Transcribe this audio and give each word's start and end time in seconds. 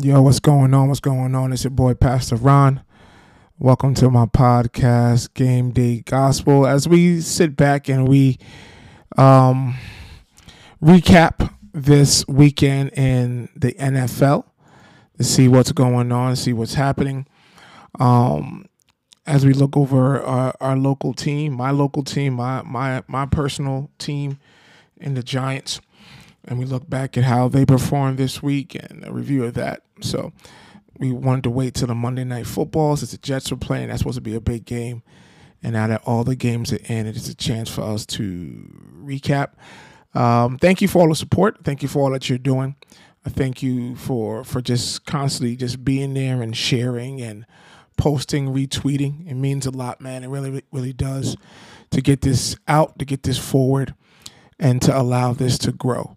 Yo, 0.00 0.22
what's 0.22 0.38
going 0.38 0.72
on? 0.74 0.86
What's 0.86 1.00
going 1.00 1.34
on? 1.34 1.52
It's 1.52 1.64
your 1.64 1.72
boy 1.72 1.92
Pastor 1.92 2.36
Ron. 2.36 2.82
Welcome 3.58 3.94
to 3.94 4.08
my 4.08 4.26
podcast, 4.26 5.34
Game 5.34 5.72
Day 5.72 6.04
Gospel. 6.06 6.68
As 6.68 6.86
we 6.86 7.20
sit 7.20 7.56
back 7.56 7.88
and 7.88 8.06
we 8.06 8.38
um, 9.16 9.74
recap 10.80 11.52
this 11.72 12.24
weekend 12.28 12.92
in 12.92 13.48
the 13.56 13.72
NFL 13.72 14.44
to 15.16 15.24
see 15.24 15.48
what's 15.48 15.72
going 15.72 16.12
on, 16.12 16.36
see 16.36 16.52
what's 16.52 16.74
happening. 16.74 17.26
Um, 17.98 18.66
as 19.26 19.44
we 19.44 19.52
look 19.52 19.76
over 19.76 20.22
our, 20.22 20.54
our 20.60 20.76
local 20.76 21.12
team, 21.12 21.54
my 21.54 21.72
local 21.72 22.04
team, 22.04 22.34
my 22.34 22.62
my 22.62 23.02
my 23.08 23.26
personal 23.26 23.90
team, 23.98 24.38
in 24.96 25.14
the 25.14 25.24
Giants 25.24 25.80
and 26.48 26.58
we 26.58 26.64
look 26.64 26.88
back 26.88 27.16
at 27.16 27.24
how 27.24 27.48
they 27.48 27.64
performed 27.66 28.18
this 28.18 28.42
week 28.42 28.74
and 28.74 29.04
a 29.06 29.12
review 29.12 29.44
of 29.44 29.54
that. 29.54 29.82
So 30.00 30.32
we 30.98 31.12
wanted 31.12 31.44
to 31.44 31.50
wait 31.50 31.74
till 31.74 31.88
the 31.88 31.94
Monday 31.94 32.24
night 32.24 32.46
football 32.46 32.96
since 32.96 33.12
the 33.12 33.18
Jets 33.18 33.50
were 33.50 33.56
playing. 33.56 33.88
That's 33.88 34.00
supposed 34.00 34.16
to 34.16 34.22
be 34.22 34.34
a 34.34 34.40
big 34.40 34.64
game. 34.64 35.02
And 35.62 35.74
now 35.74 35.86
that 35.88 36.02
all 36.04 36.24
the 36.24 36.36
games 36.36 36.72
are 36.72 36.80
in, 36.84 37.06
it 37.06 37.16
is 37.16 37.28
a 37.28 37.34
chance 37.34 37.68
for 37.70 37.82
us 37.82 38.06
to 38.06 38.68
recap. 39.04 39.50
Um, 40.14 40.58
thank 40.58 40.80
you 40.80 40.88
for 40.88 41.00
all 41.00 41.08
the 41.08 41.14
support. 41.14 41.58
Thank 41.64 41.82
you 41.82 41.88
for 41.88 42.00
all 42.02 42.10
that 42.10 42.28
you're 42.28 42.38
doing. 42.38 42.76
I 43.26 43.30
thank 43.30 43.62
you 43.62 43.94
for 43.96 44.44
for 44.44 44.62
just 44.62 45.04
constantly 45.04 45.56
just 45.56 45.84
being 45.84 46.14
there 46.14 46.40
and 46.40 46.56
sharing 46.56 47.20
and 47.20 47.44
posting, 47.96 48.54
retweeting. 48.54 49.28
It 49.28 49.34
means 49.34 49.66
a 49.66 49.70
lot, 49.70 50.00
man. 50.00 50.24
It 50.24 50.28
really, 50.28 50.62
really 50.72 50.92
does 50.92 51.36
to 51.90 52.00
get 52.00 52.22
this 52.22 52.56
out, 52.66 52.98
to 53.00 53.04
get 53.04 53.24
this 53.24 53.38
forward, 53.38 53.94
and 54.58 54.80
to 54.82 54.96
allow 54.96 55.32
this 55.32 55.58
to 55.58 55.72
grow. 55.72 56.16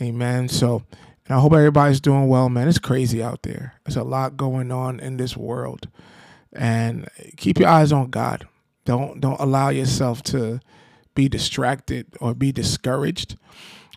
Amen. 0.00 0.48
So, 0.48 0.82
and 1.26 1.36
I 1.36 1.40
hope 1.40 1.52
everybody's 1.52 2.00
doing 2.00 2.28
well, 2.28 2.48
man. 2.48 2.68
It's 2.68 2.78
crazy 2.78 3.22
out 3.22 3.42
there. 3.42 3.74
There's 3.84 3.96
a 3.96 4.04
lot 4.04 4.36
going 4.36 4.72
on 4.72 5.00
in 5.00 5.16
this 5.16 5.36
world. 5.36 5.88
And 6.52 7.08
keep 7.36 7.58
your 7.58 7.68
eyes 7.68 7.92
on 7.92 8.10
God. 8.10 8.46
Don't 8.84 9.20
don't 9.20 9.40
allow 9.40 9.68
yourself 9.68 10.22
to 10.24 10.60
be 11.14 11.28
distracted 11.28 12.06
or 12.20 12.34
be 12.34 12.52
discouraged. 12.52 13.36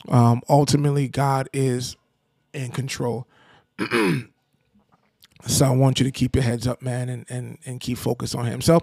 Um, 0.08 0.42
ultimately, 0.47 1.08
God 1.08 1.50
is 1.53 1.95
in 2.53 2.72
control. 2.72 3.28
so 3.80 5.66
I 5.66 5.69
want 5.72 6.00
you 6.00 6.03
to 6.06 6.12
keep 6.12 6.36
your 6.36 6.44
heads 6.44 6.67
up, 6.67 6.81
man, 6.81 7.09
and 7.09 7.25
and, 7.30 7.58
and 7.66 7.80
keep 7.80 7.97
focused 7.97 8.36
on 8.36 8.45
Him. 8.45 8.62
So, 8.62 8.81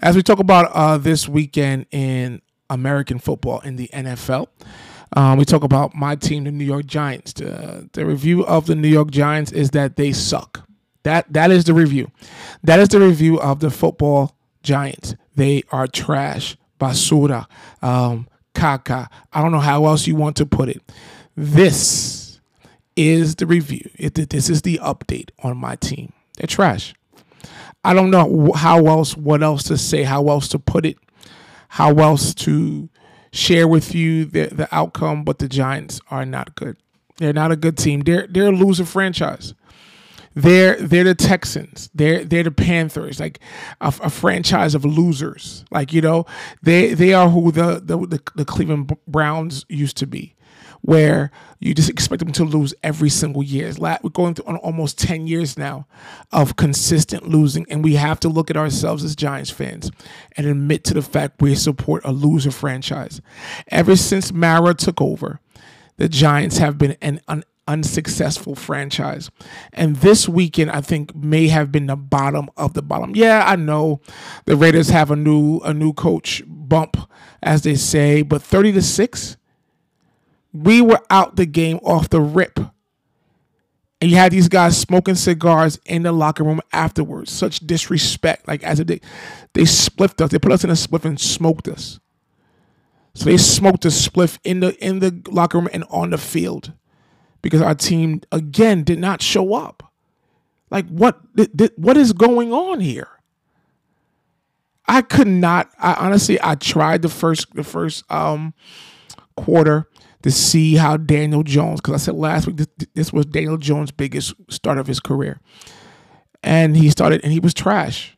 as 0.00 0.16
we 0.16 0.22
talk 0.22 0.38
about 0.38 0.70
uh, 0.72 0.96
this 0.98 1.28
weekend 1.28 1.86
in 1.90 2.40
American 2.68 3.18
football 3.18 3.60
in 3.60 3.76
the 3.76 3.90
NFL, 3.92 4.46
um, 5.16 5.38
we 5.38 5.44
talk 5.44 5.64
about 5.64 5.94
my 5.94 6.16
team, 6.16 6.44
the 6.44 6.50
New 6.52 6.64
York 6.64 6.86
Giants. 6.86 7.32
The, 7.32 7.88
the 7.92 8.06
review 8.06 8.44
of 8.46 8.66
the 8.66 8.74
New 8.74 8.88
York 8.88 9.10
Giants 9.10 9.52
is 9.52 9.70
that 9.70 9.96
they 9.96 10.12
suck. 10.12 10.68
That 11.02 11.32
that 11.32 11.50
is 11.50 11.64
the 11.64 11.74
review. 11.74 12.10
That 12.62 12.78
is 12.78 12.88
the 12.88 13.00
review 13.00 13.40
of 13.40 13.60
the 13.60 13.70
football 13.70 14.36
Giants. 14.62 15.14
They 15.34 15.62
are 15.72 15.86
trash. 15.86 16.56
Basura, 16.80 17.46
um, 17.82 18.26
caca. 18.54 19.08
I 19.32 19.42
don't 19.42 19.52
know 19.52 19.60
how 19.60 19.86
else 19.86 20.06
you 20.06 20.16
want 20.16 20.36
to 20.36 20.46
put 20.46 20.68
it. 20.68 20.82
This 21.36 22.40
is 22.96 23.36
the 23.36 23.46
review. 23.46 23.88
It, 23.96 24.14
this 24.14 24.50
is 24.50 24.62
the 24.62 24.80
update 24.82 25.30
on 25.42 25.56
my 25.56 25.76
team. 25.76 26.12
They're 26.36 26.46
trash. 26.46 26.94
I 27.84 27.94
don't 27.94 28.10
know 28.10 28.52
how 28.52 28.86
else, 28.86 29.16
what 29.16 29.42
else 29.42 29.62
to 29.64 29.78
say, 29.78 30.02
how 30.02 30.28
else 30.28 30.48
to 30.48 30.58
put 30.58 30.84
it, 30.84 30.98
how 31.68 31.94
else 31.94 32.34
to 32.34 32.89
share 33.32 33.68
with 33.68 33.94
you 33.94 34.24
the, 34.24 34.46
the 34.46 34.68
outcome, 34.74 35.24
but 35.24 35.38
the 35.38 35.48
Giants 35.48 36.00
are 36.10 36.24
not 36.24 36.54
good. 36.54 36.76
They're 37.16 37.32
not 37.32 37.52
a 37.52 37.56
good 37.56 37.76
team. 37.76 38.00
They're 38.00 38.26
they're 38.26 38.46
a 38.46 38.52
loser 38.52 38.84
franchise. 38.84 39.54
They're 40.34 40.76
they're 40.76 41.04
the 41.04 41.14
Texans. 41.14 41.90
They're 41.94 42.24
they're 42.24 42.44
the 42.44 42.50
Panthers. 42.50 43.20
Like 43.20 43.40
a, 43.80 43.88
a 44.02 44.10
franchise 44.10 44.74
of 44.74 44.84
losers. 44.84 45.64
Like 45.70 45.92
you 45.92 46.00
know 46.00 46.24
they 46.62 46.94
they 46.94 47.12
are 47.12 47.28
who 47.28 47.52
the 47.52 47.80
the, 47.84 47.98
the, 47.98 48.22
the 48.36 48.44
Cleveland 48.44 48.96
Browns 49.06 49.66
used 49.68 49.96
to 49.98 50.06
be 50.06 50.34
where 50.82 51.30
you 51.58 51.74
just 51.74 51.90
expect 51.90 52.20
them 52.20 52.32
to 52.32 52.44
lose 52.44 52.74
every 52.82 53.10
single 53.10 53.42
year. 53.42 53.72
We're 53.78 54.10
going 54.10 54.34
through 54.34 54.56
almost 54.56 54.98
10 54.98 55.26
years 55.26 55.58
now 55.58 55.86
of 56.32 56.56
consistent 56.56 57.28
losing, 57.28 57.66
and 57.70 57.84
we 57.84 57.94
have 57.94 58.20
to 58.20 58.28
look 58.28 58.50
at 58.50 58.56
ourselves 58.56 59.04
as 59.04 59.14
Giants 59.14 59.50
fans 59.50 59.90
and 60.36 60.46
admit 60.46 60.84
to 60.84 60.94
the 60.94 61.02
fact 61.02 61.42
we 61.42 61.54
support 61.54 62.02
a 62.04 62.12
loser 62.12 62.50
franchise. 62.50 63.20
Ever 63.68 63.96
since 63.96 64.32
Mara 64.32 64.74
took 64.74 65.00
over, 65.00 65.40
the 65.96 66.08
Giants 66.08 66.58
have 66.58 66.78
been 66.78 66.96
an, 67.02 67.20
an 67.28 67.44
unsuccessful 67.68 68.54
franchise. 68.54 69.30
And 69.72 69.96
this 69.96 70.28
weekend, 70.28 70.70
I 70.70 70.80
think, 70.80 71.14
may 71.14 71.48
have 71.48 71.70
been 71.70 71.86
the 71.86 71.96
bottom 71.96 72.48
of 72.56 72.74
the 72.74 72.82
bottom. 72.82 73.14
Yeah, 73.14 73.44
I 73.46 73.56
know 73.56 74.00
the 74.46 74.56
Raiders 74.56 74.88
have 74.88 75.10
a 75.10 75.16
new 75.16 75.60
a 75.60 75.72
new 75.72 75.92
coach 75.92 76.42
bump, 76.46 76.96
as 77.42 77.62
they 77.62 77.76
say, 77.76 78.22
but 78.22 78.42
30 78.42 78.72
to 78.72 78.82
6 78.82 79.36
we 80.52 80.80
were 80.80 81.00
out 81.10 81.36
the 81.36 81.46
game 81.46 81.78
off 81.82 82.10
the 82.10 82.20
rip. 82.20 82.58
And 84.00 84.10
you 84.10 84.16
had 84.16 84.32
these 84.32 84.48
guys 84.48 84.78
smoking 84.78 85.14
cigars 85.14 85.78
in 85.84 86.02
the 86.02 86.12
locker 86.12 86.42
room 86.42 86.60
afterwards. 86.72 87.30
Such 87.30 87.60
disrespect. 87.60 88.48
Like 88.48 88.62
as 88.62 88.80
a 88.80 88.84
they, 88.84 89.00
they 89.52 89.62
spliffed 89.62 90.22
us. 90.22 90.30
They 90.30 90.38
put 90.38 90.52
us 90.52 90.64
in 90.64 90.70
a 90.70 90.74
spliff 90.74 91.04
and 91.04 91.20
smoked 91.20 91.68
us. 91.68 92.00
So 93.14 93.26
they 93.26 93.36
smoked 93.36 93.84
a 93.84 93.88
spliff 93.88 94.38
in 94.44 94.60
the 94.60 94.74
in 94.84 95.00
the 95.00 95.20
locker 95.28 95.58
room 95.58 95.68
and 95.72 95.84
on 95.90 96.10
the 96.10 96.18
field 96.18 96.72
because 97.42 97.60
our 97.60 97.74
team 97.74 98.22
again 98.32 98.84
did 98.84 98.98
not 98.98 99.20
show 99.20 99.54
up. 99.54 99.92
Like 100.70 100.88
what 100.88 101.20
what 101.76 101.96
is 101.96 102.12
going 102.12 102.52
on 102.52 102.80
here? 102.80 103.08
I 104.86 105.02
could 105.02 105.26
not. 105.26 105.70
I 105.78 105.94
honestly 105.94 106.38
I 106.42 106.54
tried 106.54 107.02
the 107.02 107.08
first 107.08 107.52
the 107.54 107.64
first 107.64 108.10
um 108.10 108.54
quarter 109.36 109.88
to 110.22 110.30
see 110.30 110.76
how 110.76 110.96
Daniel 110.96 111.42
Jones, 111.42 111.80
because 111.80 111.94
I 111.94 112.04
said 112.04 112.14
last 112.14 112.46
week 112.46 112.56
this, 112.56 112.68
this, 112.94 113.12
was 113.12 113.26
Daniel 113.26 113.56
Jones' 113.56 113.90
biggest 113.90 114.34
start 114.48 114.78
of 114.78 114.86
his 114.86 115.00
career, 115.00 115.40
and 116.42 116.76
he 116.76 116.90
started 116.90 117.22
and 117.22 117.32
he 117.32 117.40
was 117.40 117.54
trash. 117.54 118.16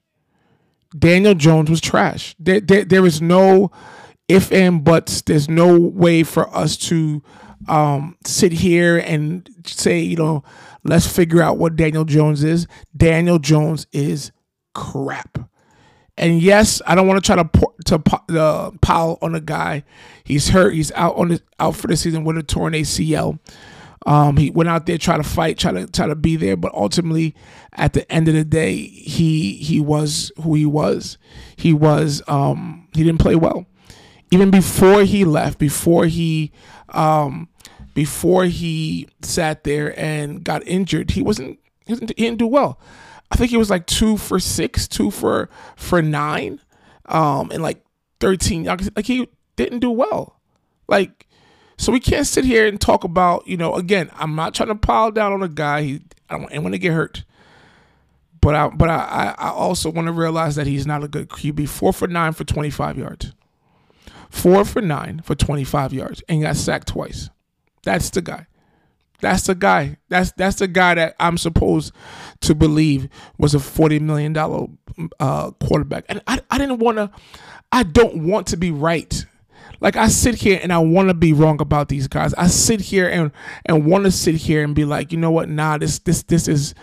Daniel 0.96 1.34
Jones 1.34 1.70
was 1.70 1.80
trash. 1.80 2.34
There, 2.38 2.60
there, 2.60 2.84
there 2.84 3.06
is 3.06 3.22
no 3.22 3.70
if 4.28 4.52
and 4.52 4.84
buts. 4.84 5.22
There's 5.22 5.48
no 5.48 5.78
way 5.78 6.22
for 6.22 6.54
us 6.54 6.76
to 6.88 7.22
um, 7.68 8.16
sit 8.24 8.52
here 8.52 8.98
and 8.98 9.48
say, 9.66 10.00
you 10.00 10.16
know, 10.16 10.42
let's 10.84 11.06
figure 11.06 11.42
out 11.42 11.58
what 11.58 11.76
Daniel 11.76 12.04
Jones 12.04 12.42
is. 12.44 12.66
Daniel 12.96 13.38
Jones 13.38 13.86
is 13.92 14.32
crap. 14.74 15.38
And 16.16 16.42
yes, 16.42 16.82
I 16.86 16.94
don't 16.94 17.06
want 17.06 17.22
to 17.22 17.26
try 17.26 17.36
to 17.36 17.44
to 17.92 18.40
uh, 18.40 18.70
pile 18.80 19.18
on 19.22 19.34
a 19.34 19.40
guy. 19.40 19.84
He's 20.24 20.48
hurt. 20.48 20.74
He's 20.74 20.92
out 20.92 21.16
on 21.16 21.28
the, 21.28 21.42
out 21.58 21.76
for 21.76 21.86
the 21.86 21.96
season 21.96 22.24
with 22.24 22.38
a 22.38 22.42
torn 22.42 22.72
ACL. 22.72 23.38
Um, 24.04 24.36
he 24.36 24.50
went 24.50 24.68
out 24.68 24.86
there 24.86 24.98
try 24.98 25.16
to 25.16 25.22
fight, 25.22 25.58
try 25.58 25.72
to 25.72 25.86
try 25.86 26.06
to 26.06 26.16
be 26.16 26.36
there, 26.36 26.56
but 26.56 26.74
ultimately, 26.74 27.34
at 27.72 27.92
the 27.92 28.10
end 28.10 28.28
of 28.28 28.34
the 28.34 28.44
day, 28.44 28.76
he 28.76 29.54
he 29.54 29.78
was 29.80 30.32
who 30.42 30.54
he 30.54 30.66
was. 30.66 31.18
He 31.56 31.72
was 31.72 32.22
um, 32.26 32.88
he 32.94 33.04
didn't 33.04 33.20
play 33.20 33.36
well. 33.36 33.66
Even 34.30 34.50
before 34.50 35.04
he 35.04 35.24
left, 35.24 35.58
before 35.58 36.06
he 36.06 36.50
um, 36.88 37.48
before 37.94 38.46
he 38.46 39.08
sat 39.22 39.64
there 39.64 39.98
and 39.98 40.42
got 40.42 40.66
injured, 40.66 41.12
he 41.12 41.22
wasn't 41.22 41.58
he, 41.86 41.94
didn't 41.94 42.38
do 42.38 42.46
well. 42.46 42.80
I 43.30 43.36
think 43.36 43.50
he 43.50 43.56
was 43.56 43.70
like 43.70 43.86
two 43.86 44.16
for 44.16 44.40
six, 44.40 44.88
two 44.88 45.10
for 45.10 45.48
for 45.76 46.02
nine, 46.02 46.60
um, 47.06 47.50
and 47.50 47.62
like 47.62 47.84
thirteen. 48.20 48.64
Like 48.64 49.06
he 49.06 49.28
didn't 49.56 49.80
do 49.80 49.90
well. 49.90 50.40
Like, 50.88 51.28
so 51.78 51.92
we 51.92 52.00
can't 52.00 52.26
sit 52.26 52.44
here 52.44 52.66
and 52.66 52.80
talk 52.80 53.04
about 53.04 53.46
you 53.46 53.56
know. 53.56 53.74
Again, 53.74 54.10
I'm 54.14 54.34
not 54.34 54.54
trying 54.54 54.68
to 54.68 54.74
pile 54.74 55.10
down 55.10 55.32
on 55.32 55.42
a 55.42 55.48
guy. 55.48 55.82
He 55.82 56.00
I 56.28 56.38
don't 56.38 56.62
want 56.62 56.74
to 56.74 56.78
get 56.78 56.92
hurt. 56.92 57.24
But 58.40 58.54
I 58.56 58.68
but 58.68 58.90
I, 58.90 59.34
I 59.38 59.50
also 59.50 59.88
want 59.88 60.06
to 60.06 60.12
realize 60.12 60.56
that 60.56 60.66
he's 60.66 60.86
not 60.86 61.04
a 61.04 61.08
good 61.08 61.28
QB. 61.28 61.68
Four 61.68 61.92
for 61.92 62.08
nine 62.08 62.32
for 62.32 62.44
25 62.44 62.98
yards. 62.98 63.32
Four 64.30 64.64
for 64.64 64.80
nine 64.82 65.20
for 65.20 65.34
25 65.34 65.92
yards 65.92 66.22
and 66.28 66.42
got 66.42 66.56
sacked 66.56 66.88
twice. 66.88 67.30
That's 67.84 68.10
the 68.10 68.22
guy. 68.22 68.46
That's 69.22 69.46
the 69.46 69.54
guy. 69.54 69.96
That's 70.08 70.32
that's 70.32 70.56
the 70.56 70.68
guy 70.68 70.94
that 70.96 71.14
I'm 71.18 71.38
supposed 71.38 71.94
to 72.40 72.54
believe 72.54 73.08
was 73.38 73.54
a 73.54 73.60
forty 73.60 73.98
million 74.00 74.32
dollar 74.32 74.66
uh, 75.18 75.52
quarterback. 75.52 76.04
And 76.08 76.20
I 76.26 76.40
I 76.50 76.58
didn't 76.58 76.80
want 76.80 76.98
to. 76.98 77.10
I 77.70 77.84
don't 77.84 78.24
want 78.26 78.48
to 78.48 78.56
be 78.56 78.70
right. 78.70 79.24
Like 79.80 79.96
I 79.96 80.08
sit 80.08 80.34
here 80.34 80.60
and 80.62 80.72
I 80.72 80.78
want 80.78 81.08
to 81.08 81.14
be 81.14 81.32
wrong 81.32 81.60
about 81.60 81.88
these 81.88 82.08
guys. 82.08 82.34
I 82.34 82.48
sit 82.48 82.80
here 82.80 83.08
and 83.08 83.30
and 83.64 83.86
want 83.86 84.04
to 84.04 84.10
sit 84.10 84.34
here 84.34 84.62
and 84.62 84.74
be 84.74 84.84
like, 84.84 85.12
you 85.12 85.18
know 85.18 85.30
what? 85.30 85.48
Nah, 85.48 85.78
this 85.78 86.00
this 86.00 86.22
this 86.24 86.48
is 86.48 86.74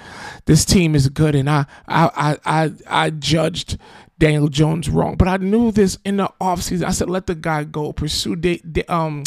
this 0.45 0.65
team 0.65 0.95
is 0.95 1.09
good, 1.09 1.35
and 1.35 1.49
I 1.49 1.65
I 1.87 2.37
I 2.45 2.63
I, 2.63 2.71
I 3.05 3.09
judged 3.09 3.77
Daniel 4.17 4.47
Jones 4.47 4.89
wrong, 4.89 5.15
but 5.15 5.27
I 5.27 5.37
knew 5.37 5.71
this 5.71 5.97
in 6.05 6.17
the 6.17 6.29
offseason. 6.41 6.83
I 6.83 6.91
said, 6.91 7.09
let 7.09 7.27
the 7.27 7.35
guy 7.35 7.63
go. 7.63 7.93
Pursue 7.93 8.35
de, 8.35 8.57
de, 8.59 8.83
um 8.93 9.23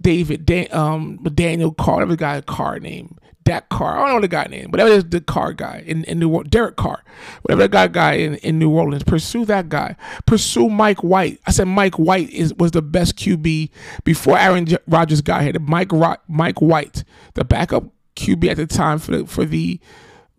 David, 0.00 0.46
Dan, 0.46 0.68
um, 0.72 1.16
Daniel 1.34 1.72
Carr, 1.72 2.02
every 2.02 2.16
guy 2.16 2.36
a 2.36 2.42
car 2.42 2.78
name, 2.78 3.16
Dak 3.44 3.68
Carr. 3.70 3.96
I 3.98 4.06
don't 4.06 4.16
know 4.16 4.20
the 4.20 4.28
guy 4.28 4.44
name, 4.44 4.70
whatever 4.70 4.90
is 4.90 5.04
the 5.04 5.20
Carr 5.20 5.52
guy 5.52 5.82
in, 5.86 6.04
in 6.04 6.18
New 6.18 6.28
Orleans, 6.28 6.50
Derek 6.50 6.76
Carr, 6.76 7.02
whatever 7.42 7.62
that 7.62 7.70
guy 7.70 7.88
guy 7.88 8.12
in, 8.14 8.34
in 8.36 8.58
New 8.58 8.70
Orleans. 8.70 9.04
Pursue 9.04 9.44
that 9.46 9.68
guy. 9.68 9.96
Pursue 10.26 10.68
Mike 10.68 11.02
White. 11.02 11.40
I 11.46 11.50
said 11.50 11.66
Mike 11.66 11.98
White 11.98 12.30
is 12.30 12.52
was 12.54 12.72
the 12.72 12.82
best 12.82 13.16
QB 13.16 13.70
before 14.04 14.38
Aaron 14.38 14.66
Rodgers 14.86 15.20
got 15.20 15.42
here. 15.42 15.54
Mike 15.60 15.92
Mike 16.28 16.60
White, 16.60 17.04
the 17.34 17.44
backup 17.44 17.84
QB 18.16 18.50
at 18.50 18.56
the 18.56 18.66
time 18.66 18.98
for 18.98 19.12
the, 19.12 19.26
for 19.26 19.44
the 19.44 19.80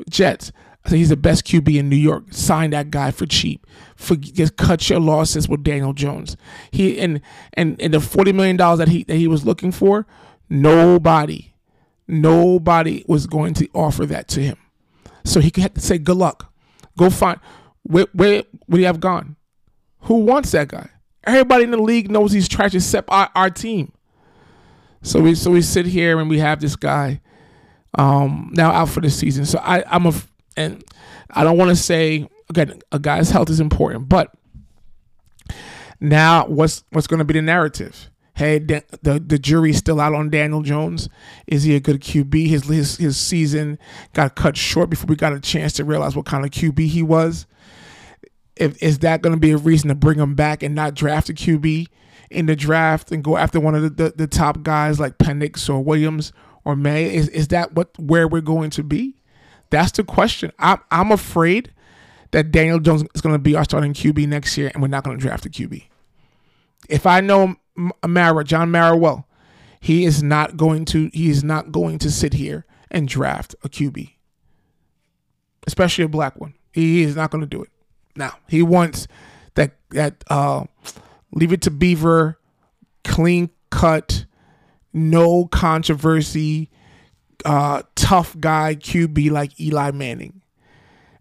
Jets. 0.10 0.52
Said 0.86 0.98
he's 0.98 1.10
the 1.10 1.18
best 1.18 1.46
QB 1.46 1.78
in 1.78 1.90
New 1.90 1.96
York. 1.96 2.26
Sign 2.32 2.70
that 2.72 2.90
guy 2.90 3.12
for 3.12 3.26
cheap. 3.26 3.68
For 3.96 4.16
just 4.16 4.56
cut 4.56 4.90
your 4.90 5.00
losses 5.00 5.48
with 5.50 5.64
Daniel 5.64 5.94
Jones. 5.94 6.38
He 6.72 7.00
and 7.00 7.22
and 7.54 7.80
and 7.82 7.94
the 7.94 8.00
forty 8.00 8.32
million 8.32 8.56
dollars 8.56 8.80
that 8.80 8.88
he 8.88 9.04
that 9.04 9.16
he 9.16 9.28
was 9.28 9.46
looking 9.46 9.72
for, 9.72 10.08
nobody, 10.50 11.54
nobody 12.08 13.04
was 13.08 13.28
going 13.28 13.54
to 13.56 13.68
offer 13.74 14.06
that 14.06 14.28
to 14.30 14.42
him. 14.42 14.58
So 15.26 15.42
he 15.42 15.52
had 15.58 15.76
to 15.76 15.82
say, 15.82 15.98
"Good 15.98 16.18
luck. 16.18 16.52
Go 16.98 17.10
find 17.10 17.40
where 17.84 18.08
where 18.14 18.44
would 18.68 18.80
he 18.80 18.86
have 18.86 19.00
gone? 19.00 19.36
Who 20.02 20.16
wants 20.20 20.52
that 20.52 20.70
guy? 20.70 20.90
Everybody 21.24 21.66
in 21.66 21.72
the 21.72 21.82
league 21.82 22.10
knows 22.10 22.32
he's 22.32 22.48
trash 22.48 22.74
except 22.74 23.10
our, 23.12 23.30
our 23.36 23.50
team. 23.50 23.92
So 25.02 25.22
we 25.22 25.36
so 25.36 25.52
we 25.52 25.62
sit 25.62 25.86
here 25.86 26.20
and 26.20 26.30
we 26.30 26.40
have 26.40 26.62
this 26.62 26.76
guy 26.76 27.22
um, 27.98 28.52
now 28.54 28.72
out 28.72 28.90
for 28.90 29.02
the 29.02 29.10
season. 29.10 29.46
So 29.46 29.60
I 29.60 29.84
I'm 29.88 30.06
a 30.06 30.14
and 30.60 30.84
I 31.32 31.44
don't 31.44 31.58
want 31.58 31.70
to 31.70 31.76
say 31.76 32.28
again 32.50 32.82
a 32.92 33.00
guy's 33.00 33.32
health 33.32 33.50
is 33.50 33.60
important, 33.60 34.10
but 34.10 34.32
now 36.00 36.46
what's 36.46 36.84
what's 36.92 37.08
going 37.08 37.20
to 37.20 37.26
be 37.26 37.34
the 37.34 37.42
narrative? 37.42 38.10
Hey, 38.36 38.60
the, 38.60 38.84
the 39.02 39.20
the 39.20 39.40
jury's 39.40 39.78
still 39.78 40.00
out 40.00 40.14
on 40.14 40.30
Daniel 40.30 40.62
Jones. 40.62 41.10
Is 41.48 41.64
he 41.64 41.76
a 41.76 41.80
good 41.80 42.02
QB? 42.02 42.48
His 42.48 42.66
his 42.66 42.98
his 42.98 43.18
season 43.18 43.80
got 44.14 44.36
cut 44.36 44.58
short 44.58 44.90
before 44.90 45.08
we 45.08 45.16
got 45.16 45.34
a 45.34 45.40
chance 45.40 45.74
to 45.74 45.86
realize 45.86 46.16
what 46.16 46.26
kind 46.26 46.46
of 46.46 46.52
QB 46.52 46.88
he 46.88 47.04
was. 47.04 47.46
If 48.56 48.82
is 48.84 49.00
that 49.00 49.22
going 49.22 49.36
to 49.36 49.40
be 49.40 49.52
a 49.52 49.58
reason 49.58 49.88
to 49.88 49.96
bring 49.96 50.20
him 50.20 50.36
back 50.36 50.62
and 50.62 50.76
not 50.76 50.94
draft 50.94 51.30
a 51.30 51.34
QB 51.34 51.88
in 52.30 52.46
the 52.46 52.56
draft 52.56 53.12
and 53.12 53.24
go 53.24 53.38
after 53.38 53.60
one 53.60 53.76
of 53.76 53.82
the, 53.82 53.90
the, 53.90 54.14
the 54.16 54.28
top 54.28 54.62
guys 54.64 55.00
like 55.00 55.18
Penix 55.18 55.70
or 55.70 55.82
Williams 55.82 56.34
or 56.66 56.76
Maye? 56.76 57.14
Is 57.14 57.30
is 57.30 57.48
that 57.50 57.74
what 57.74 57.98
where 57.98 58.28
we're 58.28 58.42
going 58.42 58.70
to 58.72 58.84
be? 58.84 59.19
That's 59.70 59.92
the 59.92 60.04
question. 60.04 60.52
I'm 60.60 60.80
I'm 60.92 61.12
afraid 61.12 61.74
that 62.32 62.52
Daniel 62.52 62.80
Jones 62.80 63.04
is 63.14 63.22
going 63.22 63.34
to 63.34 63.40
be 63.40 63.56
our 63.56 63.64
starting 63.64 63.94
QB 63.94 64.28
next 64.28 64.58
year, 64.58 64.72
and 64.74 64.82
we're 64.82 64.88
not 64.88 65.04
going 65.04 65.18
to 65.18 65.22
draft 65.22 65.46
a 65.46 65.50
QB. 65.50 65.86
If 66.88 67.06
I 67.06 67.22
know 67.22 67.56
Mara, 68.06 68.44
John 68.44 68.72
Mara 68.72 68.96
well, 68.96 69.28
he 69.80 70.06
is 70.06 70.22
not 70.22 70.58
going 70.58 70.86
to 70.86 71.10
he 71.14 71.30
is 71.30 71.44
not 71.44 71.72
going 71.72 72.00
to 72.00 72.12
sit 72.12 72.34
here 72.34 72.66
and 72.92 73.08
draft 73.08 73.56
a 73.64 73.70
QB, 73.70 74.12
especially 75.68 76.04
a 76.04 76.10
black 76.10 76.40
one. 76.40 76.56
He 76.74 77.04
is 77.04 77.16
not 77.16 77.32
going 77.32 77.42
to 77.42 77.48
do 77.48 77.62
it. 77.62 77.70
Now 78.16 78.38
he 78.48 78.62
wants 78.62 79.08
that 79.56 79.76
that 79.92 80.24
uh, 80.30 80.66
leave 81.32 81.54
it 81.54 81.62
to 81.64 81.72
Beaver, 81.72 82.40
clean 83.04 83.50
cut, 83.70 84.26
no 84.94 85.46
controversy 85.46 86.70
uh, 87.46 87.84
tough 87.96 88.38
guy 88.40 88.76
QB 88.76 89.32
like 89.32 89.60
Eli 89.60 89.92
Manning. 89.92 90.42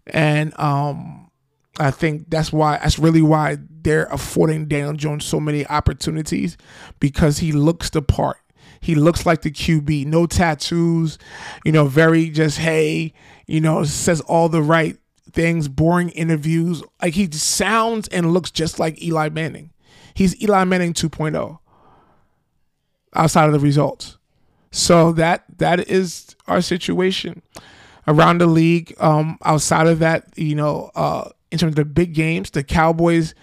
And 0.07 0.57
um, 0.59 1.29
I 1.79 1.91
think 1.91 2.29
that's 2.29 2.51
why 2.51 2.77
that's 2.77 2.99
really 2.99 3.21
why 3.21 3.57
they're 3.81 4.05
affording 4.05 4.67
Daniel 4.67 4.93
Jones 4.93 5.25
so 5.25 5.39
many 5.39 5.65
opportunities 5.67 6.57
because 6.99 7.37
he 7.39 7.51
looks 7.51 7.89
the 7.89 8.01
part. 8.01 8.37
He 8.81 8.95
looks 8.95 9.25
like 9.25 9.41
the 9.41 9.51
QB, 9.51 10.05
no 10.05 10.25
tattoos, 10.25 11.17
you 11.65 11.71
know, 11.71 11.85
very 11.85 12.29
just 12.29 12.57
hey, 12.57 13.13
you 13.45 13.59
know, 13.59 13.83
says 13.83 14.21
all 14.21 14.49
the 14.49 14.61
right 14.61 14.97
things, 15.31 15.67
boring 15.67 16.09
interviews. 16.09 16.83
Like 17.01 17.13
he 17.13 17.29
sounds 17.31 18.07
and 18.09 18.33
looks 18.33 18.51
just 18.51 18.79
like 18.79 19.01
Eli 19.01 19.29
Manning. 19.29 19.71
He's 20.13 20.41
Eli 20.41 20.63
Manning 20.65 20.93
2.0 20.93 21.59
outside 23.15 23.45
of 23.45 23.53
the 23.53 23.59
results. 23.59 24.18
So 24.71 25.11
that 25.13 25.45
that 25.57 25.89
is 25.89 26.35
our 26.47 26.61
situation 26.61 27.41
around 28.07 28.39
the 28.39 28.47
league. 28.47 28.95
Um, 28.99 29.37
outside 29.43 29.87
of 29.87 29.99
that, 29.99 30.25
you 30.35 30.55
know, 30.55 30.91
uh, 30.95 31.29
in 31.51 31.57
terms 31.57 31.71
of 31.71 31.75
the 31.75 31.85
big 31.85 32.13
games, 32.13 32.51
the 32.51 32.63
Cowboys 32.63 33.33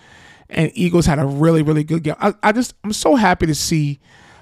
and 0.49 0.70
Eagles 0.75 1.06
had 1.06 1.19
a 1.19 1.26
really 1.26 1.62
really 1.62 1.84
good 1.84 2.02
game. 2.02 2.14
I, 2.20 2.34
I 2.43 2.52
just 2.52 2.75
I'm 2.84 2.93
so 2.93 3.17
happy 3.17 3.46
to 3.46 3.55
see 3.55 4.00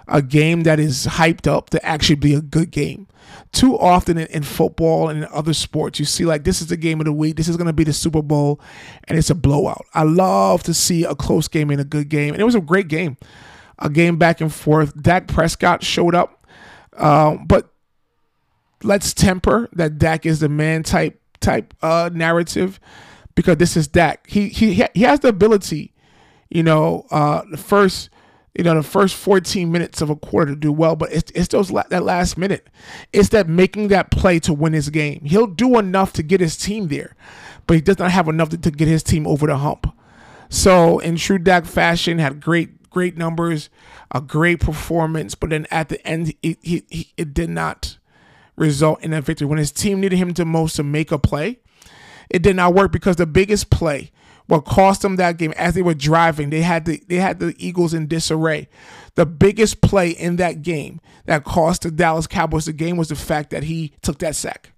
a 0.08 0.20
game 0.20 0.64
that 0.64 0.78
is 0.78 1.06
hyped 1.06 1.46
up 1.46 1.70
to 1.70 1.84
actually 1.84 2.16
be 2.16 2.34
a 2.34 2.40
good 2.40 2.70
game. 2.70 3.06
Too 3.52 3.78
often 3.78 4.18
in, 4.18 4.26
in, 4.28 4.42
football 4.42 5.08
and 5.08 5.22
in 5.22 5.28
other 5.32 5.54
sports, 5.54 5.98
you 5.98 6.04
see 6.04 6.24
like 6.24 6.44
this 6.44 6.60
is 6.60 6.66
the 6.66 6.76
game 6.76 7.00
of 7.00 7.06
the 7.06 7.12
week. 7.12 7.36
This 7.36 7.48
is 7.48 7.56
going 7.56 7.68
to 7.68 7.72
be 7.72 7.84
the 7.84 7.92
Super 7.92 8.20
Bowl, 8.20 8.60
and 9.08 9.16
it's 9.16 9.30
a 9.30 9.34
blowout. 9.34 9.86
I 9.94 10.02
love 10.02 10.62
to 10.64 10.74
see 10.74 11.04
a 11.04 11.14
close 11.14 11.48
game 11.48 11.70
and 11.70 11.80
a 11.80 11.84
good 11.84 12.08
game, 12.10 12.34
and 12.34 12.40
it 12.40 12.44
was 12.44 12.54
a 12.54 12.60
great 12.60 12.88
game, 12.88 13.16
a 13.78 13.88
game 13.88 14.18
back 14.18 14.40
and 14.40 14.52
forth. 14.52 15.00
Dak 15.00 15.26
Prescott 15.26 15.82
showed 15.82 16.14
up 16.14 16.43
uh, 16.96 17.36
but 17.46 17.72
let's 18.82 19.14
temper 19.14 19.68
that 19.72 19.98
Dak 19.98 20.26
is 20.26 20.40
the 20.40 20.48
man 20.48 20.82
type 20.82 21.20
type 21.40 21.74
uh, 21.82 22.10
narrative 22.12 22.80
because 23.34 23.56
this 23.56 23.76
is 23.76 23.88
Dak. 23.88 24.28
He 24.28 24.48
he 24.48 24.84
he 24.94 25.02
has 25.02 25.20
the 25.20 25.28
ability, 25.28 25.92
you 26.50 26.62
know, 26.62 27.06
uh, 27.10 27.42
the 27.50 27.56
first 27.56 28.10
you 28.56 28.62
know 28.62 28.74
the 28.74 28.82
first 28.82 29.16
14 29.16 29.70
minutes 29.70 30.00
of 30.00 30.10
a 30.10 30.16
quarter 30.16 30.54
to 30.54 30.56
do 30.56 30.72
well, 30.72 30.96
but 30.96 31.12
it's 31.12 31.30
it's 31.34 31.48
those 31.48 31.68
that 31.68 32.02
last 32.02 32.38
minute. 32.38 32.68
It's 33.12 33.30
that 33.30 33.48
making 33.48 33.88
that 33.88 34.10
play 34.10 34.38
to 34.40 34.52
win 34.52 34.72
his 34.72 34.90
game. 34.90 35.24
He'll 35.24 35.46
do 35.46 35.78
enough 35.78 36.12
to 36.14 36.22
get 36.22 36.40
his 36.40 36.56
team 36.56 36.88
there, 36.88 37.16
but 37.66 37.74
he 37.74 37.80
does 37.80 37.98
not 37.98 38.12
have 38.12 38.28
enough 38.28 38.50
to, 38.50 38.58
to 38.58 38.70
get 38.70 38.88
his 38.88 39.02
team 39.02 39.26
over 39.26 39.46
the 39.46 39.56
hump. 39.56 39.92
So 40.48 41.00
in 41.00 41.16
true 41.16 41.38
Dak 41.38 41.64
fashion, 41.64 42.18
had 42.18 42.40
great 42.40 42.73
great 42.94 43.18
numbers, 43.18 43.68
a 44.12 44.20
great 44.20 44.60
performance, 44.60 45.34
but 45.34 45.50
then 45.50 45.66
at 45.68 45.88
the 45.88 46.06
end, 46.06 46.32
it, 46.42 46.58
it, 46.62 47.08
it 47.16 47.34
did 47.34 47.50
not 47.50 47.98
result 48.54 49.02
in 49.02 49.12
a 49.12 49.20
victory. 49.20 49.48
When 49.48 49.58
his 49.58 49.72
team 49.72 50.00
needed 50.00 50.16
him 50.16 50.30
the 50.30 50.44
most 50.44 50.76
to 50.76 50.84
make 50.84 51.10
a 51.10 51.18
play, 51.18 51.58
it 52.30 52.40
did 52.40 52.54
not 52.54 52.72
work 52.72 52.92
because 52.92 53.16
the 53.16 53.26
biggest 53.26 53.68
play, 53.68 54.12
what 54.46 54.64
cost 54.64 55.02
them 55.02 55.16
that 55.16 55.38
game 55.38 55.52
as 55.56 55.74
they 55.74 55.82
were 55.82 55.92
driving, 55.92 56.50
they 56.50 56.62
had 56.62 56.84
the 56.84 57.02
they 57.08 57.16
had 57.16 57.40
the 57.40 57.56
Eagles 57.58 57.92
in 57.92 58.06
disarray. 58.06 58.68
The 59.16 59.26
biggest 59.26 59.80
play 59.80 60.10
in 60.10 60.36
that 60.36 60.62
game 60.62 61.00
that 61.26 61.42
cost 61.42 61.82
the 61.82 61.90
Dallas 61.90 62.28
Cowboys 62.28 62.66
the 62.66 62.72
game 62.72 62.96
was 62.96 63.08
the 63.08 63.16
fact 63.16 63.50
that 63.50 63.64
he 63.64 63.92
took 64.02 64.18
that 64.20 64.36
sack 64.36 64.73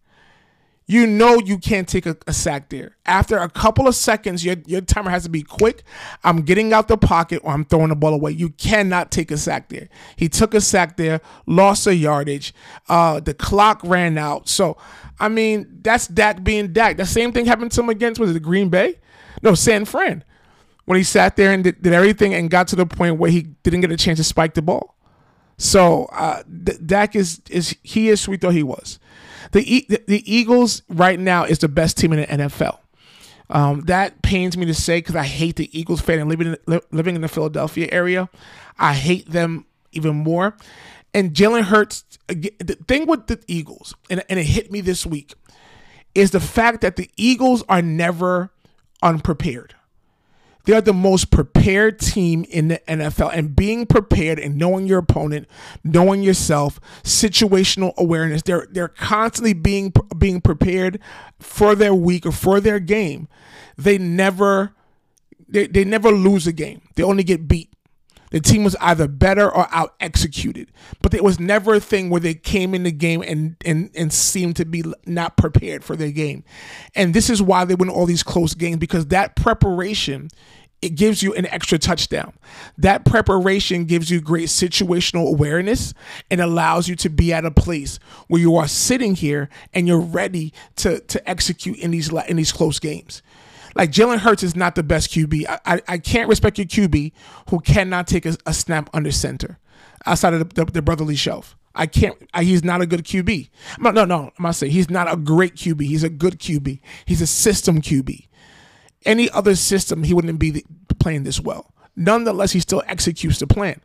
you 0.89 1.07
know 1.07 1.39
you 1.39 1.59
can't 1.59 1.89
take 1.89 2.07
a, 2.07 2.17
a, 2.29 2.33
sack 2.33 2.69
there. 2.69 2.97
After 3.07 3.39
a 3.39 3.51
couple 3.51 3.89
of 3.89 3.95
seconds, 3.97 4.45
your, 4.45 4.57
your 4.67 4.81
timer 4.81 5.11
has 5.11 5.25
to 5.25 5.29
be 5.29 5.43
quick. 5.43 5.83
I'm 6.23 6.43
getting 6.43 6.73
out 6.73 6.87
the 6.87 6.97
pocket 6.97 7.41
or 7.43 7.53
I'm 7.53 7.65
throwing 7.65 7.89
the 7.89 7.97
ball 7.97 8.15
away. 8.15 8.31
You 8.31 8.51
cannot 8.51 9.11
take 9.11 9.33
a 9.33 9.37
sack 9.37 9.69
there. 9.69 9.89
He 10.15 10.29
took 10.29 10.55
a 10.55 10.61
sack 10.61 10.97
there, 10.97 11.21
lost 11.47 11.89
a 11.89 11.95
yardage. 11.95 12.55
Uh, 12.89 13.19
the 13.19 13.35
clock 13.35 13.81
ran 13.83 14.17
out. 14.17 14.49
So, 14.49 14.77
I 15.19 15.29
mean, 15.29 15.81
that's 15.83 16.07
Dak 16.07 16.45
being 16.45 16.73
Dak. 16.73 16.99
The 16.99 17.07
same 17.07 17.33
thing 17.33 17.47
happened 17.47 17.73
to 17.73 17.81
him 17.81 17.89
against, 17.89 18.21
was 18.21 18.35
it 18.35 18.41
Green 18.41 18.69
Bay? 18.69 19.01
No, 19.43 19.55
San 19.55 19.87
Fran. 19.87 20.23
When 20.85 20.99
he 20.99 21.03
sat 21.03 21.35
there 21.35 21.53
and 21.53 21.65
did, 21.65 21.83
did 21.83 21.95
everything 21.95 22.33
and 22.33 22.49
got 22.49 22.69
to 22.69 22.77
the 22.77 22.87
point 22.87 23.19
where 23.19 23.31
he 23.31 23.43
didn't 23.43 23.81
get 23.81 23.91
a 23.91 23.97
chance 23.97 24.19
to 24.19 24.25
spike 24.25 24.55
the 24.55 24.63
ball. 24.63 24.95
So, 25.59 26.05
uh, 26.13 26.45
Dak 26.45 27.17
is, 27.17 27.41
is, 27.51 27.75
he 27.83 28.09
is 28.09 28.21
sweet 28.21 28.41
though 28.41 28.51
he 28.51 28.63
was. 28.63 29.01
The, 29.53 29.87
the 30.07 30.23
Eagles 30.33 30.83
right 30.89 31.19
now 31.19 31.45
is 31.45 31.59
the 31.59 31.69
best 31.69 31.97
team 31.97 32.13
in 32.13 32.21
the 32.21 32.27
NFL. 32.27 32.79
Um, 33.49 33.83
that 33.83 34.23
pains 34.23 34.57
me 34.57 34.67
to 34.67 34.75
say 34.75 34.99
because 34.99 35.15
I 35.15 35.25
hate 35.25 35.57
the 35.57 35.79
Eagles 35.79 36.01
fan 36.01 36.19
and 36.19 36.29
living 36.29 36.57
in, 36.67 36.81
living 36.91 37.15
in 37.15 37.21
the 37.21 37.29
Philadelphia 37.29 37.89
area. 37.93 38.29
I 38.79 38.95
hate 38.95 39.31
them 39.31 39.67
even 39.93 40.17
more. 40.17 40.57
And 41.15 41.33
Jalen 41.33 41.63
Hurts, 41.63 42.05
the 42.29 42.79
thing 42.89 43.07
with 43.07 43.27
the 43.29 43.41
Eagles, 43.47 43.95
and, 44.11 44.23
and 44.29 44.39
it 44.39 44.45
hit 44.45 44.71
me 44.71 44.81
this 44.81 45.07
week, 45.07 45.35
is 46.15 46.33
the 46.33 46.41
fact 46.41 46.81
that 46.81 46.97
the 46.97 47.11
Eagles 47.17 47.63
are 47.69 47.83
never 47.83 48.51
unprepared. 49.03 49.75
They're 50.67 50.81
the 50.81 50.93
most 50.93 51.31
prepared 51.31 51.99
team 52.01 52.45
in 52.51 52.69
the 52.69 52.81
NFL. 52.89 53.31
And 53.33 53.57
being 53.57 53.87
prepared 53.87 54.39
and 54.39 54.57
knowing 54.57 54.87
your 54.87 54.99
opponent, 54.99 55.49
knowing 55.85 56.23
yourself, 56.23 56.81
situational 57.03 57.95
awareness, 57.97 58.43
they're 58.43 58.67
they're 58.71 58.89
constantly 58.89 59.55
being 59.55 59.93
being 60.19 60.41
prepared 60.41 61.01
for 61.39 61.75
their 61.75 61.95
week 61.95 62.27
or 62.27 62.33
for 62.33 62.61
their 62.61 62.81
game. 62.81 63.29
They 63.77 63.97
never 63.97 64.75
they, 65.49 65.69
they 65.69 65.85
never 65.85 66.11
lose 66.11 66.47
a 66.47 66.53
game. 66.53 66.83
They 66.97 67.03
only 67.03 67.23
get 67.23 67.47
beat. 67.47 67.73
The 68.37 68.43
team 68.43 68.65
was 68.65 68.77
either 68.83 69.09
better 69.09 69.51
or 69.51 69.67
out 69.71 69.95
executed, 69.99 70.71
but 71.01 71.15
it 71.15 71.25
was 71.25 71.41
never 71.41 71.77
a 71.77 71.81
thing 71.81 72.11
where 72.11 72.21
they 72.21 72.35
came 72.35 72.75
in 72.75 72.83
the 72.83 72.93
game 72.93 73.23
and, 73.23 73.57
and, 73.65 73.89
and 73.95 74.13
seemed 74.13 74.57
to 74.57 74.67
be 74.67 74.85
not 75.07 75.39
prepared 75.39 75.83
for 75.83 75.97
their 75.97 76.11
game. 76.11 76.45
And 76.95 77.15
this 77.15 77.31
is 77.31 77.41
why 77.41 77.65
they 77.65 77.75
win 77.75 77.89
all 77.89 78.05
these 78.05 78.23
close 78.23 78.53
games 78.53 78.77
because 78.77 79.07
that 79.07 79.37
preparation 79.37 80.29
it 80.83 80.91
gives 80.91 81.23
you 81.23 81.33
an 81.33 81.47
extra 81.47 81.79
touchdown. 81.79 82.35
That 82.77 83.07
preparation 83.07 83.87
gives 83.87 84.11
you 84.11 84.21
great 84.21 84.49
situational 84.49 85.31
awareness 85.31 85.95
and 86.31 86.39
allows 86.39 86.89
you 86.89 86.97
to 86.97 87.09
be 87.09 87.33
at 87.33 87.47
a 87.47 87.51
place 87.51 87.99
where 88.29 88.43
you 88.43 88.57
are 88.57 88.69
sitting 88.69 89.15
here 89.15 89.49
and 89.73 89.89
you're 89.89 89.99
ready 89.99 90.53
to 90.77 91.01
to 91.01 91.27
execute 91.27 91.79
in 91.79 91.91
these 91.91 92.13
in 92.29 92.37
these 92.37 92.53
close 92.53 92.79
games. 92.79 93.23
Like 93.77 93.91
Jalen 93.91 94.19
Hurts 94.19 94.43
is 94.43 94.57
not 94.57 94.75
the 94.75 94.83
best 94.83 95.11
QB. 95.11 95.45
I, 95.47 95.61
I, 95.67 95.83
I 95.87 95.99
can't 95.99 96.31
respect 96.31 96.57
your 96.57 96.67
QB 96.67 97.13
who 97.51 97.61
cannot 97.61 98.07
take 98.07 98.25
a, 98.25 98.35
a 98.47 98.55
snap 98.55 98.89
under 98.95 99.11
center 99.11 99.59
outside 100.07 100.33
of 100.33 100.49
the, 100.49 100.65
the, 100.65 100.73
the 100.73 100.83
brotherly 100.83 101.15
shove. 101.15 101.55
I 101.75 101.85
can't. 101.85 102.17
I, 102.33 102.43
he's 102.43 102.65
not 102.65 102.81
a 102.81 102.87
good 102.87 103.05
QB. 103.05 103.51
No, 103.79 103.91
no, 103.91 104.07
no. 104.07 104.33
I'm 104.39 104.43
not 104.43 104.55
saying 104.55 104.73
he's 104.73 104.89
not 104.89 105.13
a 105.13 105.17
great 105.17 105.57
QB. 105.57 105.83
He's 105.83 106.03
a 106.03 106.09
good 106.09 106.39
QB. 106.39 106.81
He's 107.05 107.21
a 107.21 107.27
system 107.27 107.83
QB. 107.83 108.27
Any 109.05 109.29
other 109.31 109.55
system, 109.55 110.05
he 110.05 110.15
wouldn't 110.15 110.39
be 110.39 110.65
playing 110.99 111.25
this 111.25 111.39
well. 111.39 111.75
Nonetheless, 111.95 112.53
he 112.53 112.61
still 112.61 112.83
executes 112.87 113.41
the 113.41 113.47
plan. 113.47 113.83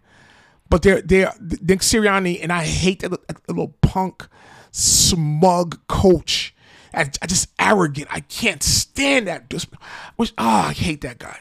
But 0.69 0.83
they're 0.83 1.01
they're 1.01 1.33
Nick 1.41 1.81
Sirianni, 1.81 2.39
and 2.41 2.53
I 2.53 2.63
hate 2.63 3.01
that 3.01 3.11
little 3.49 3.75
punk, 3.81 4.25
smug 4.71 5.85
coach. 5.87 6.50
I, 6.93 7.05
just 7.27 7.49
arrogant. 7.59 8.07
I 8.11 8.21
can't 8.21 8.63
stand 8.63 9.27
that. 9.27 9.51
Which 10.15 10.33
oh, 10.37 10.45
I 10.45 10.73
hate 10.73 11.01
that 11.01 11.19
guy. 11.19 11.39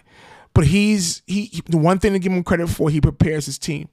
But 0.54 0.66
he's 0.66 1.22
he. 1.26 1.62
The 1.66 1.78
one 1.78 1.98
thing 1.98 2.12
to 2.12 2.18
give 2.18 2.32
him 2.32 2.44
credit 2.44 2.68
for, 2.68 2.90
he 2.90 3.00
prepares 3.00 3.46
his 3.46 3.58
team. 3.58 3.88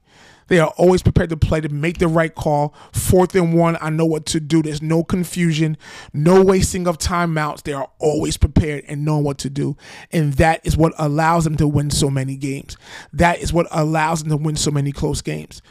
They 0.48 0.58
are 0.58 0.72
always 0.76 1.02
prepared 1.02 1.30
to 1.30 1.36
play 1.36 1.60
to 1.60 1.68
make 1.68 1.98
the 1.98 2.08
right 2.08 2.34
call. 2.34 2.74
Fourth 2.92 3.34
and 3.34 3.54
one, 3.54 3.76
I 3.80 3.90
know 3.90 4.06
what 4.06 4.26
to 4.26 4.40
do. 4.40 4.62
There's 4.62 4.82
no 4.82 5.04
confusion, 5.04 5.76
no 6.12 6.42
wasting 6.42 6.88
of 6.88 6.98
timeouts. 6.98 7.62
They 7.62 7.74
are 7.74 7.90
always 7.98 8.36
prepared 8.36 8.84
and 8.88 9.04
know 9.04 9.18
what 9.18 9.38
to 9.38 9.50
do. 9.50 9.76
And 10.10 10.34
that 10.34 10.66
is 10.66 10.76
what 10.76 10.94
allows 10.98 11.44
them 11.44 11.56
to 11.58 11.68
win 11.68 11.90
so 11.90 12.10
many 12.10 12.34
games. 12.36 12.76
That 13.12 13.40
is 13.40 13.52
what 13.52 13.66
allows 13.70 14.22
them 14.22 14.30
to 14.30 14.36
win 14.36 14.56
so 14.56 14.70
many 14.70 14.90
close 14.90 15.20
games. 15.20 15.62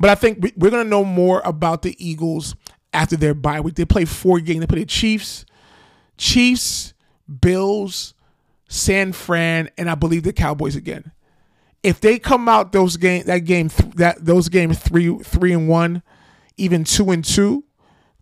But 0.00 0.10
I 0.10 0.14
think 0.14 0.42
we're 0.56 0.70
going 0.70 0.84
to 0.84 0.90
know 0.90 1.04
more 1.04 1.42
about 1.44 1.82
the 1.82 1.94
Eagles 2.04 2.56
after 2.92 3.16
their 3.16 3.34
bye 3.34 3.60
week. 3.60 3.74
They 3.74 3.84
play 3.84 4.04
four 4.04 4.40
games. 4.40 4.60
They 4.60 4.66
play 4.66 4.80
the 4.80 4.86
Chiefs, 4.86 5.44
Chiefs, 6.16 6.94
Bills, 7.40 8.14
San 8.68 9.12
Fran, 9.12 9.70
and 9.78 9.90
I 9.90 9.94
believe 9.94 10.22
the 10.22 10.32
Cowboys 10.32 10.76
again 10.76 11.12
if 11.82 12.00
they 12.00 12.18
come 12.18 12.48
out 12.48 12.72
those 12.72 12.96
game 12.96 13.24
that 13.24 13.40
game 13.40 13.70
that 13.96 14.24
those 14.24 14.48
games 14.48 14.78
three 14.78 15.16
three 15.18 15.52
and 15.52 15.68
one, 15.68 16.02
even 16.56 16.84
two 16.84 17.10
and 17.10 17.24
two, 17.24 17.64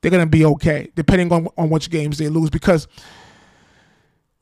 they're 0.00 0.11
gonna 0.11 0.27
be 0.27 0.45
okay, 0.45 0.91
depending 0.95 1.33
on 1.33 1.49
on 1.57 1.71
which 1.71 1.91
games 1.91 2.19
they 2.19 2.29
lose 2.29 2.50
because 2.50 2.89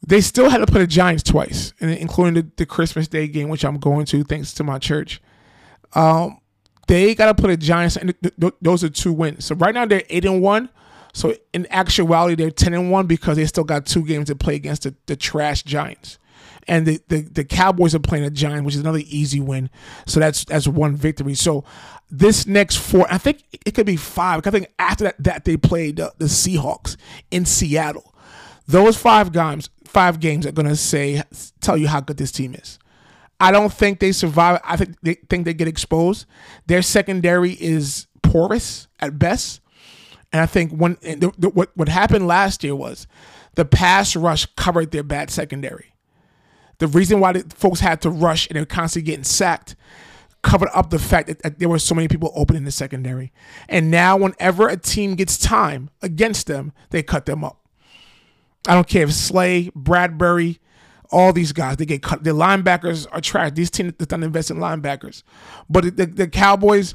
they 0.06 0.20
still 0.20 0.48
had 0.48 0.58
to 0.58 0.66
play 0.66 0.82
the 0.82 0.86
Giants 0.86 1.24
twice, 1.24 1.74
including 1.80 2.34
the, 2.34 2.50
the 2.56 2.66
Christmas 2.66 3.08
Day 3.08 3.26
game, 3.26 3.48
which 3.48 3.64
I'm 3.64 3.78
going 3.78 4.06
to 4.06 4.22
thanks 4.22 4.54
to 4.54 4.64
my 4.64 4.78
church. 4.78 5.20
Um, 5.94 6.38
they 6.88 7.14
got 7.14 7.26
to 7.26 7.40
put 7.40 7.50
a 7.50 7.56
Giants, 7.56 7.96
and 7.96 8.14
th- 8.20 8.34
th- 8.40 8.54
those 8.60 8.82
are 8.82 8.88
two 8.88 9.12
wins. 9.12 9.44
So 9.44 9.54
right 9.54 9.74
now 9.74 9.86
they're 9.86 10.02
eight 10.10 10.24
and 10.24 10.42
one. 10.42 10.68
So 11.14 11.34
in 11.52 11.66
actuality, 11.70 12.34
they're 12.34 12.50
ten 12.50 12.74
and 12.74 12.90
one 12.90 13.06
because 13.06 13.36
they 13.36 13.46
still 13.46 13.64
got 13.64 13.86
two 13.86 14.04
games 14.04 14.28
to 14.28 14.36
play 14.36 14.56
against 14.56 14.82
the, 14.82 14.94
the 15.06 15.16
trash 15.16 15.62
Giants 15.62 16.18
and 16.68 16.86
the, 16.86 17.00
the, 17.08 17.22
the 17.22 17.44
Cowboys 17.44 17.94
are 17.94 17.98
playing 17.98 18.24
a 18.24 18.30
Giant, 18.30 18.64
which 18.64 18.74
is 18.74 18.82
another 18.82 19.00
easy 19.06 19.40
win. 19.40 19.70
So 20.06 20.20
that's 20.20 20.44
that's 20.44 20.68
one 20.68 20.94
victory. 20.94 21.34
So 21.34 21.64
this 22.10 22.46
next 22.46 22.76
four, 22.76 23.06
I 23.10 23.18
think 23.18 23.42
it 23.66 23.74
could 23.74 23.86
be 23.86 23.96
five. 23.96 24.46
I 24.46 24.50
think 24.50 24.68
after 24.78 25.04
that, 25.04 25.22
that 25.24 25.44
they 25.44 25.56
played 25.56 25.96
the, 25.96 26.12
the 26.18 26.26
Seahawks 26.26 26.96
in 27.30 27.46
Seattle. 27.46 28.14
Those 28.66 28.98
five 28.98 29.32
games, 29.32 29.70
five 29.84 30.20
games 30.20 30.46
are 30.46 30.52
gonna 30.52 30.76
say 30.76 31.22
tell 31.60 31.76
you 31.76 31.88
how 31.88 32.00
good 32.00 32.18
this 32.18 32.32
team 32.32 32.54
is. 32.54 32.78
I 33.40 33.52
don't 33.52 33.72
think 33.72 34.00
they 34.00 34.12
survive. 34.12 34.60
I 34.64 34.76
think 34.76 34.96
they 35.02 35.14
think 35.14 35.44
they 35.44 35.54
get 35.54 35.68
exposed. 35.68 36.26
Their 36.66 36.82
secondary 36.82 37.52
is 37.52 38.06
porous 38.22 38.88
at 39.00 39.18
best, 39.18 39.60
and 40.32 40.42
I 40.42 40.46
think 40.46 40.72
when 40.72 40.98
the, 41.02 41.32
the, 41.38 41.48
what 41.50 41.70
what 41.76 41.88
happened 41.88 42.26
last 42.26 42.64
year 42.64 42.74
was 42.74 43.06
the 43.54 43.64
pass 43.64 44.16
rush 44.16 44.46
covered 44.56 44.90
their 44.90 45.02
bad 45.02 45.30
secondary. 45.30 45.94
The 46.78 46.86
reason 46.86 47.18
why 47.18 47.32
the 47.32 47.40
folks 47.56 47.80
had 47.80 48.00
to 48.02 48.10
rush 48.10 48.46
and 48.48 48.56
they're 48.56 48.64
constantly 48.64 49.10
getting 49.10 49.24
sacked 49.24 49.74
covered 50.42 50.70
up 50.72 50.90
the 50.90 50.98
fact 50.98 51.26
that, 51.28 51.42
that 51.42 51.58
there 51.58 51.68
were 51.68 51.78
so 51.78 51.94
many 51.94 52.08
people 52.08 52.32
open 52.34 52.56
in 52.56 52.64
the 52.64 52.70
secondary. 52.70 53.32
And 53.68 53.90
now, 53.90 54.16
whenever 54.16 54.68
a 54.68 54.76
team 54.76 55.14
gets 55.14 55.36
time 55.36 55.90
against 56.02 56.46
them, 56.46 56.72
they 56.90 57.02
cut 57.02 57.26
them 57.26 57.44
up. 57.44 57.66
I 58.66 58.74
don't 58.74 58.86
care 58.86 59.04
if 59.04 59.12
Slay, 59.12 59.70
Bradberry, 59.76 60.58
all 61.10 61.32
these 61.32 61.52
guys, 61.52 61.76
they 61.76 61.86
get 61.86 62.02
cut. 62.02 62.24
The 62.24 62.30
linebackers 62.30 63.06
are 63.10 63.20
trash. 63.20 63.52
These 63.52 63.70
teams 63.70 63.94
that 63.98 64.08
don't 64.08 64.22
invest 64.22 64.50
in 64.50 64.58
linebackers. 64.58 65.22
But 65.68 65.96
the, 65.96 66.06
the 66.06 66.28
Cowboys 66.28 66.94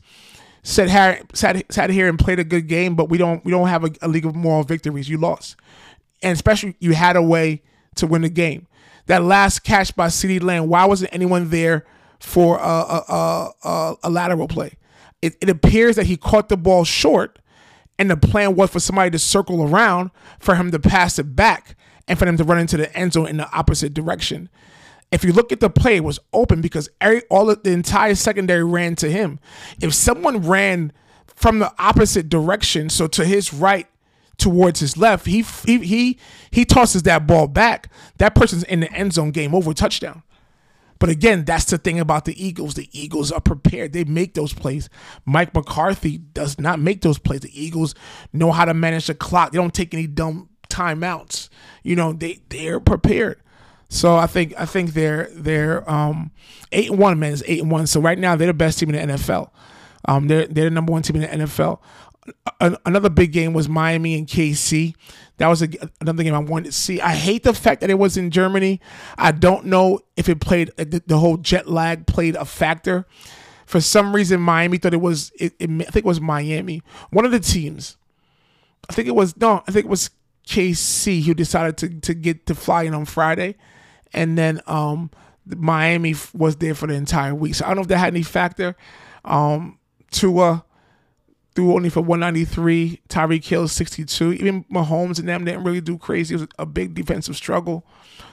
sat 0.62 0.90
here, 0.90 1.22
sat, 1.34 1.72
sat 1.72 1.90
here 1.90 2.08
and 2.08 2.20
played 2.20 2.40
a 2.40 2.44
good 2.44 2.68
game, 2.68 2.96
but 2.96 3.10
we 3.10 3.18
don't 3.18 3.44
we 3.44 3.52
don't 3.52 3.68
have 3.68 3.84
a, 3.84 3.92
a 4.02 4.08
league 4.08 4.26
of 4.26 4.36
moral 4.36 4.64
victories. 4.64 5.10
You 5.10 5.18
lost. 5.18 5.56
And 6.22 6.34
especially 6.34 6.76
you 6.80 6.94
had 6.94 7.16
a 7.16 7.22
way 7.22 7.62
to 7.96 8.08
win 8.08 8.22
the 8.22 8.30
game 8.30 8.68
that 9.08 9.24
last 9.24 9.64
catch 9.64 9.96
by 9.96 10.08
CeeDee 10.08 10.42
Lamb, 10.42 10.68
why 10.68 10.86
wasn't 10.86 11.14
anyone 11.14 11.50
there 11.50 11.86
for 12.20 12.58
a, 12.58 12.62
a, 12.62 13.52
a, 13.64 13.96
a 14.04 14.10
lateral 14.10 14.48
play? 14.48 14.74
It, 15.22 15.36
it 15.42 15.50
appears 15.50 15.96
that 15.96 16.06
he 16.06 16.18
caught 16.18 16.50
the 16.50 16.58
ball 16.58 16.84
short, 16.84 17.40
and 18.00 18.10
the 18.10 18.18
plan 18.18 18.56
was 18.56 18.72
for 18.72 18.80
somebody 18.80 19.12
to 19.12 19.20
circle 19.20 19.64
around 19.64 20.12
for 20.40 20.56
him 20.56 20.72
to 20.72 20.80
pass 20.80 21.20
it 21.20 21.36
back 21.36 21.76
and 22.08 22.20
for 22.20 22.26
them 22.26 22.38
to 22.38 22.44
run 22.44 22.60
into 22.60 22.78
the 22.78 22.96
end 22.98 23.14
zone 23.14 23.28
in 23.28 23.38
the 23.38 23.52
opposite 23.52 23.94
direction. 23.94 24.50
If 25.12 25.24
you 25.24 25.32
look 25.32 25.52
at 25.52 25.60
the 25.60 25.70
play, 25.70 25.98
it 25.98 26.04
was 26.04 26.20
open 26.34 26.62
because 26.62 26.90
every, 27.00 27.22
all 27.30 27.50
of 27.50 27.64
the 27.64 27.72
entire 27.72 28.16
secondary 28.16 28.64
ran 28.64 28.96
to 28.96 29.12
him. 29.12 29.40
If 29.82 29.94
someone 29.94 30.42
ran 30.48 30.92
from 31.28 31.60
the 31.60 31.72
opposite 31.78 32.30
direction, 32.30 32.90
so 32.90 33.08
to 33.08 33.26
his 33.26 33.54
right 33.54 33.88
towards 34.38 34.80
his 34.80 34.98
left, 34.98 35.28
he 35.28 35.44
he 35.66 35.78
he 35.80 36.20
he 36.50 36.66
tosses 36.66 37.04
that 37.04 37.28
ball 37.28 37.48
back. 37.48 37.92
That 38.18 38.34
person's 38.34 38.64
in 38.64 38.80
the 38.80 38.92
end 38.92 39.14
zone, 39.14 39.32
game 39.32 39.54
over, 39.54 39.74
touchdown. 39.74 40.24
But 41.00 41.10
again, 41.10 41.44
that's 41.44 41.66
the 41.66 41.78
thing 41.78 42.00
about 42.00 42.26
the 42.26 42.44
Eagles. 42.44 42.76
The 42.76 42.90
Eagles 42.92 43.32
are 43.32 43.42
prepared. 43.42 43.94
They 43.94 44.06
make 44.06 44.36
those 44.36 44.54
plays. 44.54 44.90
Mike 45.26 45.54
McCarthy 45.54 46.18
does 46.18 46.58
not 46.58 46.80
make 46.80 47.02
those 47.02 47.20
plays. 47.20 47.42
The 47.42 47.62
Eagles 47.62 47.94
know 48.32 48.52
how 48.52 48.66
to 48.66 48.74
manage 48.74 49.08
the 49.08 49.16
clock. 49.16 49.52
They 49.52 49.58
don't 49.58 49.74
take 49.74 49.94
any 49.94 50.08
dumb 50.08 50.50
timeouts. 50.74 51.50
You 51.84 51.96
know, 51.96 52.14
they 52.14 52.42
they're 52.50 52.80
prepared. 52.80 53.40
So 53.90 54.16
I 54.16 54.28
think 54.28 54.54
I 54.58 54.66
think 54.66 54.94
they're 54.94 55.30
they're 55.34 55.90
um 55.90 56.32
eight 56.72 56.90
and 56.90 57.00
one 57.00 57.20
man 57.20 57.34
is 57.34 57.44
eight 57.48 57.62
and 57.62 57.72
one. 57.72 57.88
So 57.88 58.02
right 58.02 58.18
now 58.18 58.36
they're 58.36 58.48
the 58.48 58.54
best 58.54 58.80
team 58.80 58.90
in 58.90 59.10
the 59.10 59.14
NFL. 59.14 59.52
Um, 60.06 60.28
they're 60.28 60.48
they're 60.48 60.66
the 60.66 60.72
number 60.72 60.92
one 60.92 61.02
team 61.02 61.18
in 61.18 61.40
the 61.40 61.46
NFL 61.46 61.80
another 62.86 63.10
big 63.10 63.32
game 63.32 63.54
was 63.54 63.68
Miami 63.68 64.16
and 64.16 64.28
KC. 64.28 64.96
That 65.38 65.48
was 65.48 65.62
a, 65.62 65.68
another 66.00 66.24
game 66.24 66.34
I 66.34 66.40
wanted 66.40 66.66
to 66.66 66.72
see. 66.72 67.02
I 67.02 67.14
hate 67.16 67.44
the 67.44 67.54
fact 67.54 67.82
that 67.82 67.90
it 67.90 68.00
was 68.00 68.18
in 68.18 68.32
Germany. 68.32 68.80
I 69.18 69.32
don't 69.32 69.66
know 69.66 70.00
if 70.16 70.30
it 70.30 70.40
played 70.40 70.72
the, 70.78 71.02
the 71.06 71.18
whole 71.18 71.38
jet 71.38 71.68
lag 71.68 72.06
played 72.06 72.36
a 72.36 72.46
factor. 72.46 73.06
For 73.66 73.82
some 73.82 74.16
reason, 74.16 74.40
Miami 74.40 74.78
thought 74.78 74.94
it 74.94 75.02
was. 75.02 75.32
It, 75.40 75.54
it, 75.60 75.70
I 75.70 75.86
think 75.86 75.98
it 75.98 76.06
was 76.06 76.22
Miami. 76.22 76.84
One 77.10 77.26
of 77.26 77.32
the 77.32 77.40
teams. 77.40 77.98
I 78.90 78.94
think 78.94 79.08
it 79.08 79.16
was 79.16 79.36
no. 79.38 79.64
I 79.68 79.72
think 79.72 79.86
it 79.86 79.90
was 79.90 80.10
KC 80.48 81.24
who 81.24 81.34
decided 81.34 81.78
to 81.78 81.90
to 82.02 82.14
get 82.14 82.46
to 82.48 82.56
fly 82.56 82.84
in 82.84 82.94
on 82.94 83.06
Friday, 83.06 83.56
and 84.14 84.38
then 84.38 84.62
um, 84.68 85.10
Miami 85.46 86.16
was 86.34 86.58
there 86.58 86.76
for 86.76 86.88
the 86.88 86.94
entire 86.94 87.36
week. 87.36 87.56
So 87.56 87.66
I 87.66 87.70
don't 87.70 87.78
know 87.78 87.82
if 87.84 87.88
that 87.90 87.98
had 87.98 88.14
any 88.14 88.24
factor. 88.24 88.76
Um, 89.26 89.80
Tua 90.12 90.66
threw 91.56 91.74
only 91.74 91.90
for 91.90 92.02
193. 92.02 93.02
Tyreek 93.10 93.46
Hill 93.46 93.68
62. 93.68 94.34
Even 94.34 94.64
Mahomes 94.66 95.20
and 95.20 95.28
them 95.28 95.46
didn't 95.46 95.64
really 95.64 95.82
do 95.82 95.98
crazy. 95.98 96.36
It 96.36 96.40
was 96.40 96.48
a 96.60 96.66
big 96.66 96.94
defensive 96.94 97.36
struggle. 97.36 97.86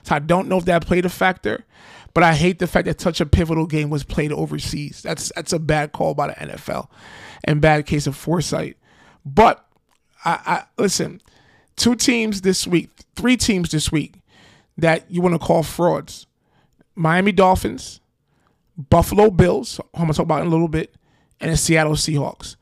So 0.03 0.15
I 0.15 0.19
don't 0.19 0.49
know 0.49 0.59
if 0.59 0.65
that 0.65 0.87
played 0.87 1.05
a 1.05 1.11
factor. 1.11 1.65
But 2.13 2.25
I 2.25 2.35
hate 2.35 2.59
the 2.59 2.67
fact 2.67 2.87
that 2.87 3.01
such 3.01 3.21
a 3.21 3.27
pivotal 3.27 3.67
game 3.67 3.89
was 3.89 4.03
played 4.03 4.33
overseas. 4.33 5.03
That's 5.03 5.31
that's 5.35 5.53
a 5.53 5.59
bad 5.59 5.93
call 5.93 6.15
by 6.15 6.29
the 6.29 6.33
NFL, 6.35 6.89
and 7.45 7.61
bad 7.61 7.87
case 7.87 8.07
of 8.07 8.17
foresight. 8.17 8.77
But 9.25 9.65
I, 10.25 10.41
I 10.45 10.83
listen. 10.83 11.23
Two 11.81 11.97
teams 11.97 12.43
this 12.43 12.67
week, 12.67 12.91
three 13.17 13.39
teams 13.39 13.71
this 13.71 13.91
week 13.91 14.21
that 14.77 15.11
you 15.11 15.23
want 15.23 15.35
to 15.35 15.39
call 15.39 15.63
frauds: 15.63 16.27
Miami 16.95 17.33
Dolphins, 17.33 18.03
Buffalo 18.77 19.31
Bills. 19.31 19.81
I'm 19.95 20.03
gonna 20.03 20.13
talk 20.13 20.25
about 20.25 20.43
in 20.43 20.49
a 20.49 20.51
little 20.51 20.69
bit, 20.69 20.95
and 21.41 21.51
the 21.51 21.57
Seattle 21.57 21.95
Seahawks. 21.95 22.57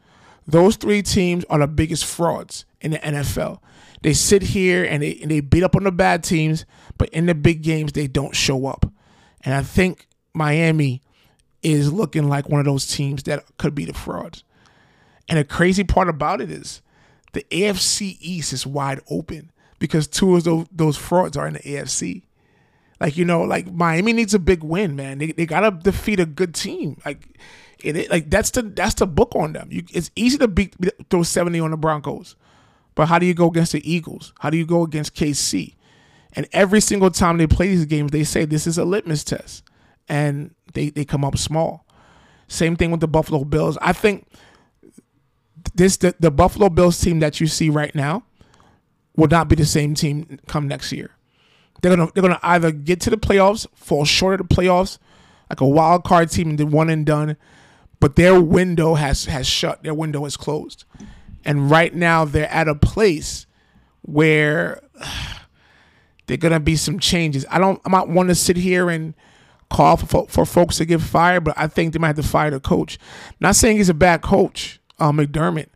Those 0.46 0.76
three 0.76 1.02
teams 1.02 1.44
are 1.50 1.58
the 1.58 1.66
biggest 1.66 2.04
frauds 2.04 2.64
in 2.80 2.92
the 2.92 2.98
NFL. 2.98 3.58
They 4.02 4.12
sit 4.12 4.40
here 4.40 4.84
and 4.84 5.02
they, 5.02 5.18
and 5.20 5.32
they 5.32 5.40
beat 5.40 5.64
up 5.64 5.75
on 5.75 5.82
the 5.82 5.90
bad 5.90 6.22
teams, 6.22 6.64
but 6.96 7.08
in 7.08 7.26
the 7.26 7.34
big 7.34 7.62
games, 7.62 7.94
they 7.94 8.06
don't 8.06 8.37
show 8.37 8.66
up. 8.66 8.87
And 9.40 9.52
I 9.52 9.64
think 9.64 10.06
Miami 10.32 11.02
is 11.64 11.92
looking 11.92 12.28
like 12.28 12.48
one 12.48 12.60
of 12.60 12.66
those 12.66 12.87
teams 12.87 13.25
that 13.25 13.44
could 13.56 13.75
be 13.75 13.84
the 13.84 13.94
frauds. 13.94 14.44
And 15.28 15.40
the 15.40 15.44
crazy 15.44 15.82
part 15.82 16.08
about 16.08 16.40
it 16.40 16.52
is 16.52 16.82
the 17.38 17.47
AFC 17.50 18.16
East 18.21 18.52
is 18.52 18.66
wide 18.66 19.00
open 19.09 19.52
because 19.78 20.09
two 20.09 20.35
of 20.35 20.42
those, 20.42 20.66
those 20.73 20.97
frauds 20.97 21.37
are 21.37 21.47
in 21.47 21.52
the 21.52 21.61
AFC. 21.61 22.23
Like 22.99 23.16
you 23.16 23.25
know, 23.25 23.42
like 23.42 23.73
Miami 23.73 24.12
needs 24.12 24.35
a 24.35 24.40
big 24.40 24.64
win, 24.64 24.97
man. 24.97 25.18
They, 25.18 25.30
they 25.30 25.47
gotta 25.47 25.71
defeat 25.71 26.18
a 26.18 26.26
good 26.26 26.52
team. 26.52 27.00
Like 27.07 27.28
it, 27.78 28.11
like 28.11 28.28
that's 28.28 28.50
the 28.50 28.62
that's 28.62 28.95
the 28.95 29.07
book 29.07 29.37
on 29.37 29.52
them. 29.52 29.68
You, 29.71 29.85
it's 29.92 30.11
easy 30.16 30.37
to 30.38 30.49
beat 30.49 30.75
throw 31.11 31.23
seventy 31.23 31.61
on 31.61 31.71
the 31.71 31.76
Broncos, 31.76 32.35
but 32.97 33.07
how 33.07 33.21
do 33.21 33.26
you 33.26 33.35
go 33.35 33.47
against 33.47 33.71
the 33.71 33.88
Eagles? 33.88 34.33
How 34.40 34.50
do 34.50 34.57
you 34.57 34.66
go 34.66 34.83
against 34.83 35.14
KC? 35.14 35.76
And 36.33 36.49
every 36.52 36.80
single 36.80 37.12
time 37.12 37.38
they 37.38 37.47
play 37.47 37.68
these 37.68 37.85
games, 37.85 38.11
they 38.11 38.25
say 38.25 38.47
this 38.47 38.66
is 38.66 38.78
a 38.78 38.85
litmus 38.85 39.23
test, 39.23 39.62
and 40.09 40.57
they 40.75 40.90
they 40.90 41.04
come 41.04 41.25
up 41.25 41.38
small. 41.38 41.87
Same 42.49 42.75
thing 42.75 42.90
with 42.90 43.00
the 43.00 43.07
Buffalo 43.07 43.45
Bills. 43.45 43.78
I 43.80 43.92
think 43.92 44.26
this 45.75 45.97
the, 45.97 46.15
the 46.19 46.31
Buffalo 46.31 46.69
Bills 46.69 47.00
team 47.00 47.21
that 47.21 47.41
you 47.41 47.47
see 47.47 47.71
right 47.71 47.95
now 47.95 48.25
will 49.17 49.29
not 49.29 49.49
be 49.49 49.57
the 49.57 49.67
same 49.67 49.95
team 49.95 50.38
come 50.47 50.69
next 50.69 50.93
year. 50.93 51.11
They're 51.81 51.95
gonna 51.95 52.11
they're 52.15 52.23
gonna 52.23 52.41
either 52.43 52.71
get 52.71 53.00
to 53.03 53.11
the 53.11 53.17
playoffs, 53.17 53.67
fall 53.75 54.05
short 54.05 54.41
of 54.41 54.49
the 54.49 54.55
playoffs, 54.55 54.99
like 55.50 55.61
a 55.61 55.67
wild 55.67 56.05
card 56.05 56.31
team, 56.31 56.50
and 56.50 56.73
one 56.73 56.91
and 56.91 57.07
done. 57.07 57.37
But 58.00 58.17
their 58.17 58.41
window 58.41 58.95
has 58.95 59.27
has 59.27 59.47
shut. 59.47 59.83
Their 59.83 59.95
window 59.95 60.25
is 60.25 60.37
closed, 60.37 60.85
and 61.45 61.71
right 61.71 61.95
now 61.95 62.25
they're 62.25 62.50
at 62.50 62.69
a 62.69 62.75
place 62.75 63.47
where 64.03 64.83
they're 66.27 66.37
gonna 66.37 66.61
be 66.61 66.77
some 66.77 66.99
changes. 66.99 67.45
I 67.50 67.59
don't. 67.59 67.81
I 67.85 67.88
might 67.88 68.09
want 68.09 68.29
to 68.29 68.35
sit 68.35 68.57
here 68.57 68.91
and 68.91 69.15
call 69.71 69.97
for 69.97 70.27
for 70.29 70.45
folks 70.45 70.79
to 70.79 70.85
get 70.85 71.00
fired, 71.00 71.45
but 71.45 71.55
I 71.57 71.67
think 71.67 71.93
they 71.93 71.99
might 71.99 72.09
have 72.09 72.17
to 72.17 72.23
fire 72.23 72.50
the 72.50 72.61
coach. 72.61 72.99
Not 73.41 73.57
saying 73.57 73.77
he's 73.77 73.88
a 73.88 73.95
bad 73.95 74.23
coach, 74.23 74.81
uh, 74.99 75.12
McDermott, 75.12 75.69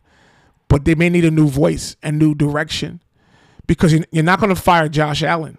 but 0.67 0.85
they 0.85 0.95
may 0.95 1.09
need 1.09 1.25
a 1.25 1.31
new 1.31 1.47
voice 1.47 1.95
and 2.01 2.17
new 2.17 2.35
direction 2.35 3.01
because 3.67 3.93
you're 4.11 4.23
not 4.23 4.39
going 4.39 4.53
to 4.53 4.59
fire 4.59 4.89
Josh 4.89 5.23
Allen. 5.23 5.57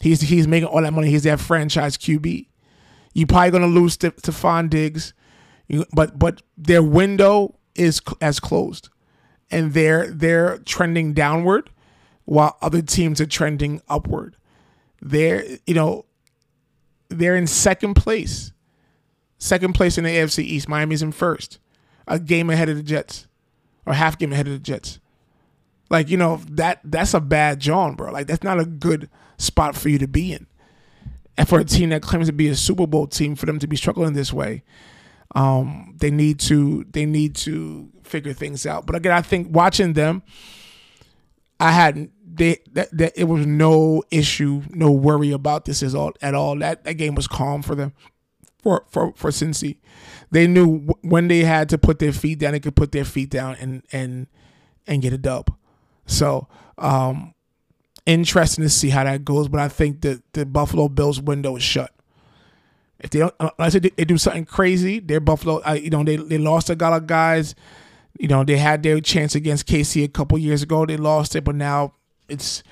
He's 0.00 0.20
he's 0.22 0.46
making 0.46 0.68
all 0.68 0.82
that 0.82 0.92
money. 0.92 1.10
He's 1.10 1.24
that 1.24 1.40
franchise 1.40 1.96
QB. 1.96 2.46
You're 3.14 3.26
probably 3.26 3.50
going 3.50 3.62
to 3.62 3.68
lose 3.68 3.96
to, 3.98 4.10
to 4.10 4.68
Diggs, 4.68 5.12
but 5.92 6.18
but 6.18 6.42
their 6.56 6.82
window 6.82 7.56
is 7.74 8.00
as 8.20 8.38
closed, 8.38 8.90
and 9.50 9.72
they're 9.72 10.08
they're 10.08 10.58
trending 10.58 11.14
downward, 11.14 11.70
while 12.26 12.56
other 12.62 12.82
teams 12.82 13.20
are 13.20 13.26
trending 13.26 13.82
upward. 13.88 14.36
They're 15.00 15.44
you 15.66 15.74
know 15.74 16.04
they're 17.08 17.36
in 17.36 17.46
second 17.46 17.94
place, 17.94 18.52
second 19.38 19.74
place 19.74 19.98
in 19.98 20.04
the 20.04 20.10
AFC 20.10 20.44
East. 20.44 20.68
Miami's 20.68 21.02
in 21.02 21.12
first, 21.12 21.58
a 22.08 22.18
game 22.18 22.50
ahead 22.50 22.68
of 22.68 22.76
the 22.76 22.82
Jets, 22.82 23.26
or 23.86 23.92
half 23.92 24.18
game 24.18 24.32
ahead 24.32 24.46
of 24.46 24.52
the 24.52 24.58
Jets. 24.58 24.98
Like 25.90 26.08
you 26.08 26.16
know 26.16 26.40
that 26.50 26.80
that's 26.84 27.14
a 27.14 27.20
bad 27.20 27.60
John, 27.60 27.94
bro. 27.94 28.12
Like 28.12 28.26
that's 28.26 28.42
not 28.42 28.60
a 28.60 28.64
good 28.64 29.08
spot 29.38 29.76
for 29.76 29.88
you 29.88 29.98
to 29.98 30.08
be 30.08 30.32
in. 30.32 30.46
And 31.36 31.48
for 31.48 31.60
a 31.60 31.64
team 31.64 31.90
that 31.90 32.02
claims 32.02 32.26
to 32.26 32.32
be 32.32 32.48
a 32.48 32.56
Super 32.56 32.86
Bowl 32.86 33.06
team, 33.06 33.36
for 33.36 33.46
them 33.46 33.60
to 33.60 33.68
be 33.68 33.76
struggling 33.76 34.12
this 34.12 34.32
way, 34.32 34.64
um, 35.34 35.94
they 35.96 36.10
need 36.10 36.40
to 36.40 36.84
they 36.90 37.06
need 37.06 37.36
to 37.36 37.88
figure 38.02 38.32
things 38.32 38.66
out. 38.66 38.86
But 38.86 38.96
again, 38.96 39.12
I 39.12 39.22
think 39.22 39.54
watching 39.54 39.92
them, 39.92 40.22
I 41.60 41.70
had 41.70 42.10
they 42.24 42.58
that, 42.72 42.88
that 42.96 43.12
it 43.16 43.24
was 43.24 43.46
no 43.46 44.02
issue, 44.10 44.62
no 44.70 44.90
worry 44.90 45.30
about 45.30 45.64
this 45.64 45.82
is 45.82 45.94
all 45.94 46.12
at 46.22 46.34
all. 46.34 46.58
That 46.58 46.84
that 46.84 46.94
game 46.94 47.14
was 47.14 47.28
calm 47.28 47.62
for 47.62 47.74
them, 47.74 47.92
for 48.62 48.84
for 48.88 49.12
for 49.14 49.30
Cincy. 49.30 49.78
They 50.30 50.46
knew 50.46 50.80
when 51.02 51.28
they 51.28 51.40
had 51.40 51.68
to 51.70 51.78
put 51.78 51.98
their 51.98 52.12
feet 52.12 52.38
down, 52.38 52.52
they 52.52 52.60
could 52.60 52.76
put 52.76 52.92
their 52.92 53.04
feet 53.04 53.30
down 53.30 53.56
and 53.60 53.82
and 53.92 54.26
and 54.86 55.02
get 55.02 55.12
a 55.12 55.18
dub. 55.18 55.54
So 56.06 56.48
um, 56.76 57.34
interesting 58.06 58.62
to 58.64 58.70
see 58.70 58.90
how 58.90 59.04
that 59.04 59.24
goes. 59.24 59.48
But 59.48 59.60
I 59.60 59.68
think 59.68 60.02
that 60.02 60.22
the 60.32 60.44
Buffalo 60.44 60.88
Bills 60.88 61.20
window 61.20 61.56
is 61.56 61.62
shut. 61.62 61.92
If 62.98 63.10
they 63.10 63.20
don't, 63.20 63.34
unless 63.38 63.74
they, 63.74 63.90
they 63.90 64.04
do 64.04 64.18
something 64.18 64.44
crazy, 64.44 64.98
they're 64.98 65.20
Buffalo. 65.20 65.62
Uh, 65.66 65.72
you 65.72 65.90
know, 65.90 66.02
they 66.02 66.16
they 66.16 66.38
lost 66.38 66.68
a 66.68 66.74
lot 66.74 66.94
of 66.94 67.06
guys. 67.06 67.54
You 68.18 68.28
know, 68.28 68.42
they 68.42 68.56
had 68.56 68.82
their 68.82 69.00
chance 69.00 69.34
against 69.34 69.66
KC 69.66 70.04
a 70.04 70.08
couple 70.08 70.36
years 70.38 70.62
ago. 70.62 70.84
They 70.84 70.96
lost 70.96 71.36
it, 71.36 71.44
but 71.44 71.54
now 71.54 71.94
it's 72.28 72.62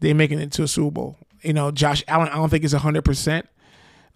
they're 0.00 0.14
making 0.14 0.40
it 0.40 0.52
to 0.52 0.64
a 0.64 0.68
Super 0.68 0.90
Bowl. 0.90 1.16
You 1.42 1.52
know, 1.52 1.70
Josh 1.70 2.02
Allen, 2.08 2.28
I 2.28 2.34
don't 2.34 2.48
think 2.48 2.64
is 2.64 2.72
hundred 2.72 2.98
um, 2.98 3.02
percent. 3.04 3.46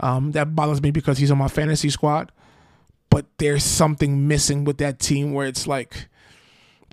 That 0.00 0.56
bothers 0.56 0.82
me 0.82 0.90
because 0.90 1.18
he's 1.18 1.30
on 1.30 1.38
my 1.38 1.48
fantasy 1.48 1.90
squad. 1.90 2.32
But 3.12 3.26
there's 3.36 3.62
something 3.62 4.26
missing 4.26 4.64
with 4.64 4.78
that 4.78 4.98
team 4.98 5.34
where 5.34 5.46
it's 5.46 5.66
like, 5.66 6.08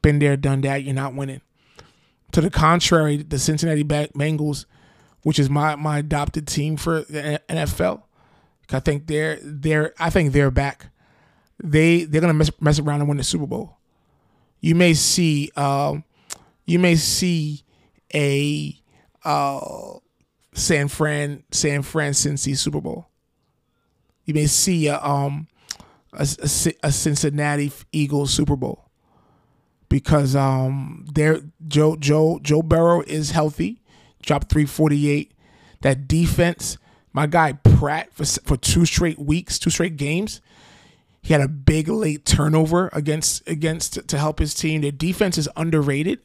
been 0.01 0.19
there, 0.19 0.35
done 0.35 0.59
that. 0.61 0.83
You're 0.83 0.93
not 0.93 1.15
winning. 1.15 1.39
To 2.33 2.41
the 2.41 2.49
contrary, 2.49 3.15
the 3.15 3.39
Cincinnati 3.39 3.85
Bengals, 3.85 4.65
which 5.21 5.39
is 5.39 5.49
my 5.49 5.77
my 5.77 5.99
adopted 5.99 6.45
team 6.45 6.75
for 6.75 7.03
the 7.03 7.41
NFL, 7.47 8.03
I 8.69 8.81
think 8.81 9.07
they're 9.07 9.39
they're 9.41 9.93
I 9.97 10.09
think 10.09 10.33
they're 10.33 10.51
back. 10.51 10.87
They 11.63 12.03
they're 12.03 12.19
gonna 12.19 12.33
mess, 12.33 12.51
mess 12.59 12.79
around 12.79 12.99
and 12.99 13.07
win 13.07 13.17
the 13.17 13.23
Super 13.23 13.47
Bowl. 13.47 13.77
You 14.59 14.75
may 14.75 14.95
see 14.95 15.51
um, 15.55 16.03
you 16.65 16.79
may 16.79 16.97
see 16.97 17.63
a 18.13 18.77
uh, 19.23 19.99
San 20.53 20.89
Fran 20.89 21.43
San 21.51 21.81
Fran 21.81 22.11
Cincy 22.11 22.57
Super 22.57 22.81
Bowl. 22.81 23.07
You 24.25 24.33
may 24.33 24.47
see 24.47 24.87
a 24.87 25.01
um 25.01 25.47
a, 26.13 26.27
a, 26.41 26.73
a 26.83 26.91
Cincinnati 26.91 27.71
Eagles 27.91 28.33
Super 28.33 28.55
Bowl 28.55 28.89
because 29.89 30.35
um 30.35 31.05
there 31.11 31.41
Joe 31.67 31.95
Joe 31.95 32.39
Joe 32.41 32.61
Burrow 32.61 33.01
is 33.01 33.31
healthy, 33.31 33.81
dropped 34.21 34.49
348. 34.49 35.33
That 35.81 36.07
defense, 36.07 36.77
my 37.13 37.25
guy 37.25 37.53
Pratt 37.53 38.13
for 38.13 38.25
for 38.25 38.57
two 38.57 38.85
straight 38.85 39.19
weeks, 39.19 39.57
two 39.59 39.69
straight 39.69 39.97
games, 39.97 40.41
he 41.21 41.33
had 41.33 41.41
a 41.41 41.47
big 41.47 41.87
late 41.87 42.25
turnover 42.25 42.89
against 42.93 43.47
against 43.47 44.07
to 44.07 44.17
help 44.17 44.39
his 44.39 44.53
team. 44.53 44.81
Their 44.81 44.91
defense 44.91 45.37
is 45.37 45.49
underrated, 45.55 46.19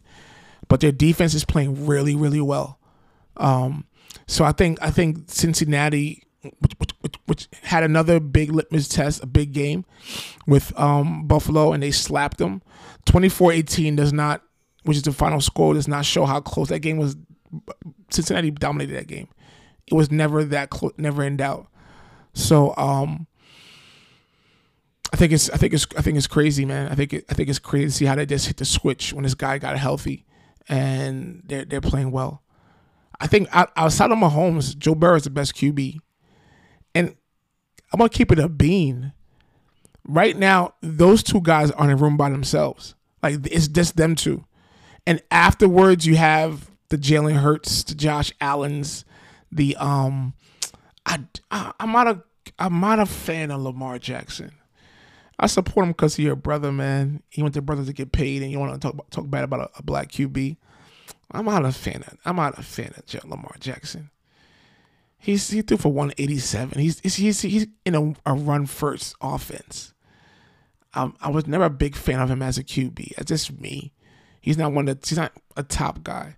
but 0.69 0.81
their 0.81 0.93
defense 0.93 1.35
is 1.35 1.45
playing 1.45 1.87
really 1.87 2.15
really 2.15 2.41
well. 2.41 2.79
Um, 3.37 3.87
so 4.27 4.45
I 4.45 4.53
think 4.53 4.79
I 4.83 4.91
think 4.91 5.25
Cincinnati 5.29 6.25
which, 6.61 6.73
which, 7.01 7.15
which, 7.27 7.49
had 7.63 7.83
another 7.83 8.21
big 8.21 8.51
litmus 8.53 8.89
test, 8.89 9.23
a 9.23 9.27
big 9.27 9.53
game 9.53 9.85
with 10.47 10.79
um, 10.79 11.27
Buffalo, 11.27 11.73
and 11.73 11.83
they 11.83 11.91
slapped 11.91 12.39
them. 12.39 12.63
24-18 13.07 13.97
does 13.97 14.13
not, 14.13 14.43
which 14.85 14.97
is 14.97 15.03
the 15.03 15.13
final 15.13 15.41
score, 15.41 15.75
does 15.75 15.89
not 15.89 16.05
show 16.05 16.25
how 16.25 16.41
close 16.41 16.69
that 16.69 16.81
game 16.81 16.99
was. 16.99 17.17
Cincinnati 18.11 18.51
dominated 18.51 18.97
that 18.97 19.07
game. 19.07 19.29
It 19.87 19.95
was 19.95 20.11
never 20.11 20.45
that 20.45 20.71
close, 20.71 20.93
never 20.97 21.23
in 21.23 21.37
doubt. 21.37 21.67
So 22.33 22.75
um, 22.77 23.27
I 25.13 25.17
think 25.17 25.33
it's 25.33 25.51
I 25.51 25.57
think 25.57 25.75
it's 25.75 25.87
I 25.97 26.03
think 26.03 26.17
it's 26.17 26.27
crazy, 26.27 26.65
man. 26.65 26.91
I 26.91 26.95
think 26.95 27.13
it, 27.13 27.25
I 27.31 27.35
think 27.35 27.49
it's 27.49 27.59
crazy 27.59 27.87
to 27.87 27.93
see 27.93 28.05
how 28.05 28.15
they 28.15 28.27
just 28.27 28.47
hit 28.47 28.57
the 28.57 28.65
switch 28.65 29.13
when 29.13 29.23
this 29.23 29.35
guy 29.35 29.59
got 29.59 29.79
healthy, 29.79 30.25
and 30.69 31.43
they're 31.47 31.65
they're 31.65 31.81
playing 31.81 32.11
well. 32.11 32.43
I 33.21 33.27
think 33.27 33.49
outside 33.53 34.11
of 34.11 34.19
Mahomes, 34.19 34.77
Joe 34.77 34.95
Burrow 34.95 35.17
is 35.17 35.23
the 35.23 35.31
best 35.31 35.55
QB 35.55 35.99
and 36.95 37.15
I'm 37.93 37.99
gonna 37.99 38.09
keep 38.09 38.33
it 38.33 38.39
a 38.39 38.49
bean. 38.49 39.13
Right 40.07 40.37
now, 40.37 40.75
those 40.83 41.23
two 41.23 41.41
guys 41.41 41.71
are 41.71 41.85
in 41.85 41.91
a 41.91 41.97
room 41.97 42.17
by 42.17 42.29
themselves. 42.31 42.95
Like 43.23 43.47
it's 43.51 43.69
just 43.69 43.97
them 43.97 44.15
two. 44.15 44.45
And 45.07 45.23
afterwards, 45.31 46.07
you 46.07 46.17
have 46.17 46.71
the 46.89 46.99
Jalen 46.99 47.37
Hurts, 47.37 47.85
the 47.85 47.95
Josh 47.95 48.33
Allen's, 48.41 49.05
the 49.51 49.77
um, 49.77 50.35
I, 51.07 51.21
I 51.51 51.73
I'm 51.81 51.93
not 51.93 52.07
a 52.09 52.23
I'm 52.59 52.81
not 52.81 52.99
a 52.99 53.07
fan 53.07 53.51
of 53.51 53.63
Lamar 53.63 53.99
Jackson. 53.99 54.53
I 55.39 55.47
support 55.47 55.85
him 55.85 55.93
because 55.93 56.17
he's 56.17 56.27
your 56.27 56.37
brother, 56.37 56.71
man. 56.71 57.23
He 57.29 57.43
went 57.43 57.55
to 57.55 57.63
brothers 57.63 57.87
to 57.87 57.93
get 57.93 58.13
paid, 58.13 58.43
and 58.43 58.51
you 58.53 58.59
want 58.59 58.73
to 58.73 58.79
talk 58.79 59.11
talk 59.11 59.29
bad 59.29 59.45
about 59.45 59.61
a, 59.61 59.79
a 59.79 59.83
black 59.83 60.11
QB. 60.13 60.57
I'm 61.31 61.47
not 61.47 61.65
a 61.65 61.73
fan 61.73 62.03
of 62.07 62.17
I'm 62.25 62.37
not 62.37 62.59
a 62.59 62.63
fan 62.63 62.93
of 62.97 63.25
Lamar 63.25 63.57
Jackson. 63.59 64.11
He's 65.25 65.49
he 65.49 65.63
threw 65.63 65.79
for 65.79 65.91
187. 65.91 66.79
He's 66.79 67.01
he's 67.01 67.41
he's 67.41 67.67
in 67.87 67.95
a, 67.95 68.15
a 68.27 68.35
run 68.35 68.67
first 68.67 69.15
offense. 69.23 69.95
Um, 70.93 71.17
I 71.19 71.31
was 71.31 71.47
never 71.47 71.65
a 71.65 71.71
big 71.71 71.97
fan 71.97 72.21
of 72.21 72.31
him 72.31 72.43
as 72.43 72.59
a 72.59 72.63
QB. 72.63 73.17
That's 73.17 73.31
just 73.31 73.59
me. 73.59 73.95
He's 74.43 74.59
not 74.59 74.75
one 74.75 74.85
that 74.85 75.07
he's 75.07 75.17
not 75.17 75.33
a 75.57 75.63
top 75.63 76.05
guy. 76.05 76.37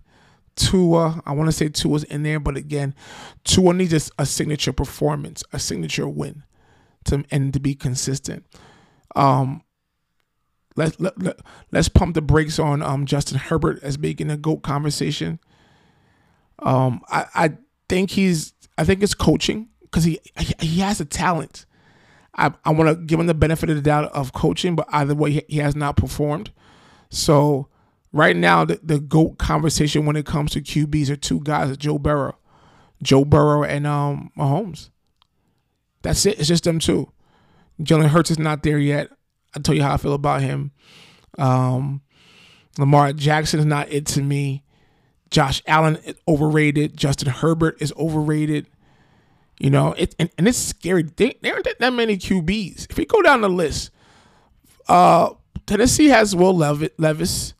Tua, 0.55 1.21
I 1.25 1.33
want 1.33 1.49
to 1.49 1.51
say 1.51 1.67
Tua's 1.67 2.05
in 2.05 2.23
there, 2.23 2.39
but 2.39 2.55
again, 2.55 2.95
Tua 3.43 3.73
needs 3.73 3.91
a, 3.91 4.21
a 4.21 4.25
signature 4.25 4.71
performance, 4.71 5.43
a 5.51 5.59
signature 5.59 6.07
win, 6.07 6.43
to 7.05 7.25
and 7.29 7.53
to 7.53 7.59
be 7.59 7.75
consistent. 7.75 8.45
Um, 9.17 9.63
let, 10.77 10.97
let, 11.01 11.21
let, 11.21 11.39
let's 11.73 11.89
pump 11.89 12.15
the 12.15 12.21
brakes 12.21 12.57
on 12.57 12.81
um 12.81 13.05
Justin 13.05 13.37
Herbert 13.37 13.83
as 13.83 13.99
making 13.99 14.31
a 14.31 14.37
GOAT 14.37 14.63
conversation. 14.63 15.41
Um, 16.59 17.01
I, 17.09 17.25
I 17.35 17.57
think 17.89 18.11
he's 18.11 18.53
I 18.77 18.83
think 18.83 19.01
it's 19.01 19.13
coaching 19.13 19.69
because 19.81 20.03
he 20.03 20.19
he 20.59 20.79
has 20.81 20.99
a 20.99 21.05
talent. 21.05 21.65
I, 22.35 22.53
I 22.63 22.71
want 22.71 22.89
to 22.89 22.95
give 23.03 23.19
him 23.19 23.25
the 23.25 23.33
benefit 23.33 23.69
of 23.69 23.75
the 23.75 23.81
doubt 23.81 24.11
of 24.11 24.31
coaching, 24.31 24.75
but 24.75 24.87
either 24.91 25.15
way, 25.15 25.43
he 25.47 25.57
has 25.57 25.75
not 25.75 25.97
performed. 25.97 26.51
So 27.09 27.67
right 28.13 28.35
now, 28.35 28.63
the, 28.63 28.79
the 28.83 28.99
GOAT 28.99 29.39
conversation 29.39 30.05
when 30.05 30.15
it 30.15 30.27
comes 30.27 30.51
to 30.51 30.61
QBs 30.61 31.09
are 31.09 31.15
two 31.15 31.39
guys, 31.39 31.75
Joe 31.77 31.97
Burrow. 31.97 32.37
Joe 33.01 33.25
Burrow 33.25 33.63
and 33.63 33.85
um 33.87 34.31
Mahomes. 34.37 34.89
That's 36.01 36.25
it. 36.25 36.39
It's 36.39 36.47
just 36.47 36.63
them 36.63 36.79
two. 36.79 37.11
Jalen 37.81 38.07
Hurts 38.07 38.31
is 38.31 38.39
not 38.39 38.63
there 38.63 38.79
yet. 38.79 39.09
I'll 39.55 39.61
tell 39.61 39.75
you 39.75 39.83
how 39.83 39.93
I 39.93 39.97
feel 39.97 40.13
about 40.13 40.41
him. 40.41 40.71
Um, 41.37 42.01
Lamar 42.77 43.13
Jackson 43.13 43.59
is 43.59 43.65
not 43.65 43.91
it 43.91 44.05
to 44.07 44.21
me. 44.21 44.63
Josh 45.29 45.61
Allen 45.67 45.97
is 46.05 46.15
overrated. 46.27 46.95
Justin 46.95 47.29
Herbert 47.29 47.77
is 47.81 47.93
overrated. 47.97 48.67
You 49.59 49.69
know, 49.71 49.93
it 49.93 50.15
and, 50.19 50.29
and 50.37 50.47
it's 50.47 50.57
scary. 50.57 51.03
They, 51.03 51.37
there 51.41 51.53
aren't 51.53 51.67
that 51.79 51.93
many 51.93 52.17
QBs. 52.17 52.91
If 52.91 52.97
we 52.97 53.05
go 53.05 53.21
down 53.21 53.41
the 53.41 53.49
list, 53.49 53.91
uh, 54.87 55.31
Tennessee 55.65 56.07
has 56.07 56.35
Will 56.35 56.55
Levis, 56.55 57.53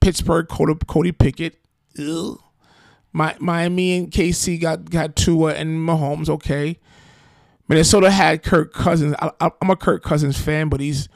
Pittsburgh 0.00 0.48
Cody, 0.48 1.12
Pickett. 1.12 1.58
Ugh. 1.98 2.38
My, 3.12 3.34
Miami 3.40 3.98
and 3.98 4.10
KC 4.10 4.60
got 4.60 4.88
got 4.88 5.16
Tua 5.16 5.54
and 5.54 5.80
Mahomes. 5.80 6.28
Okay, 6.28 6.78
Minnesota 7.66 8.10
had 8.10 8.44
Kirk 8.44 8.72
Cousins. 8.72 9.16
I, 9.18 9.50
am 9.60 9.70
a 9.70 9.76
Kirk 9.76 10.04
Cousins 10.04 10.40
fan, 10.40 10.68
but 10.68 10.78
he's 10.78 11.08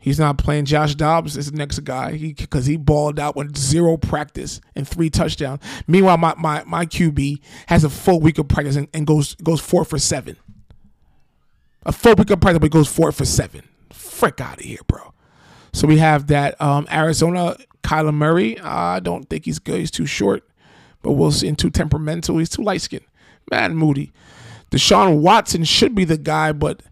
He's 0.00 0.18
not 0.18 0.38
playing. 0.38 0.64
Josh 0.64 0.94
Dobbs 0.94 1.36
is 1.36 1.50
the 1.50 1.58
next 1.58 1.78
guy 1.80 2.16
because 2.16 2.64
he, 2.64 2.72
he, 2.72 2.76
balled 2.78 3.20
out 3.20 3.36
with 3.36 3.56
zero 3.56 3.98
practice 3.98 4.60
and 4.74 4.88
three 4.88 5.10
touchdowns. 5.10 5.62
Meanwhile, 5.86 6.16
my, 6.16 6.34
my, 6.38 6.64
my 6.64 6.86
QB 6.86 7.38
has 7.66 7.84
a 7.84 7.90
full 7.90 8.18
week 8.18 8.38
of 8.38 8.48
practice 8.48 8.76
and, 8.76 8.88
and 8.94 9.06
goes 9.06 9.34
goes 9.36 9.60
four 9.60 9.84
for 9.84 9.98
seven. 9.98 10.36
A 11.84 11.92
full 11.92 12.14
week 12.14 12.30
of 12.30 12.40
practice, 12.40 12.60
but 12.60 12.70
goes 12.70 12.88
four 12.88 13.12
for 13.12 13.26
seven. 13.26 13.68
Frick 13.92 14.40
out 14.40 14.58
of 14.58 14.64
here, 14.64 14.80
bro. 14.86 15.12
So 15.74 15.86
we 15.86 15.98
have 15.98 16.28
that 16.28 16.60
um, 16.60 16.86
Arizona 16.90 17.56
Kyler 17.82 18.14
Murray. 18.14 18.58
I 18.58 19.00
don't 19.00 19.28
think 19.28 19.44
he's 19.44 19.58
good. 19.58 19.80
He's 19.80 19.90
too 19.90 20.06
short, 20.06 20.48
but 21.02 21.12
we'll 21.12 21.30
see. 21.30 21.46
And 21.46 21.58
too 21.58 21.70
temperamental. 21.70 22.38
He's 22.38 22.48
too 22.48 22.62
light 22.62 22.80
skinned. 22.80 23.04
Man, 23.50 23.76
Moody. 23.76 24.12
Deshaun 24.70 25.20
Watson 25.20 25.64
should 25.64 25.94
be 25.94 26.04
the 26.04 26.16
guy, 26.16 26.52
but 26.52 26.82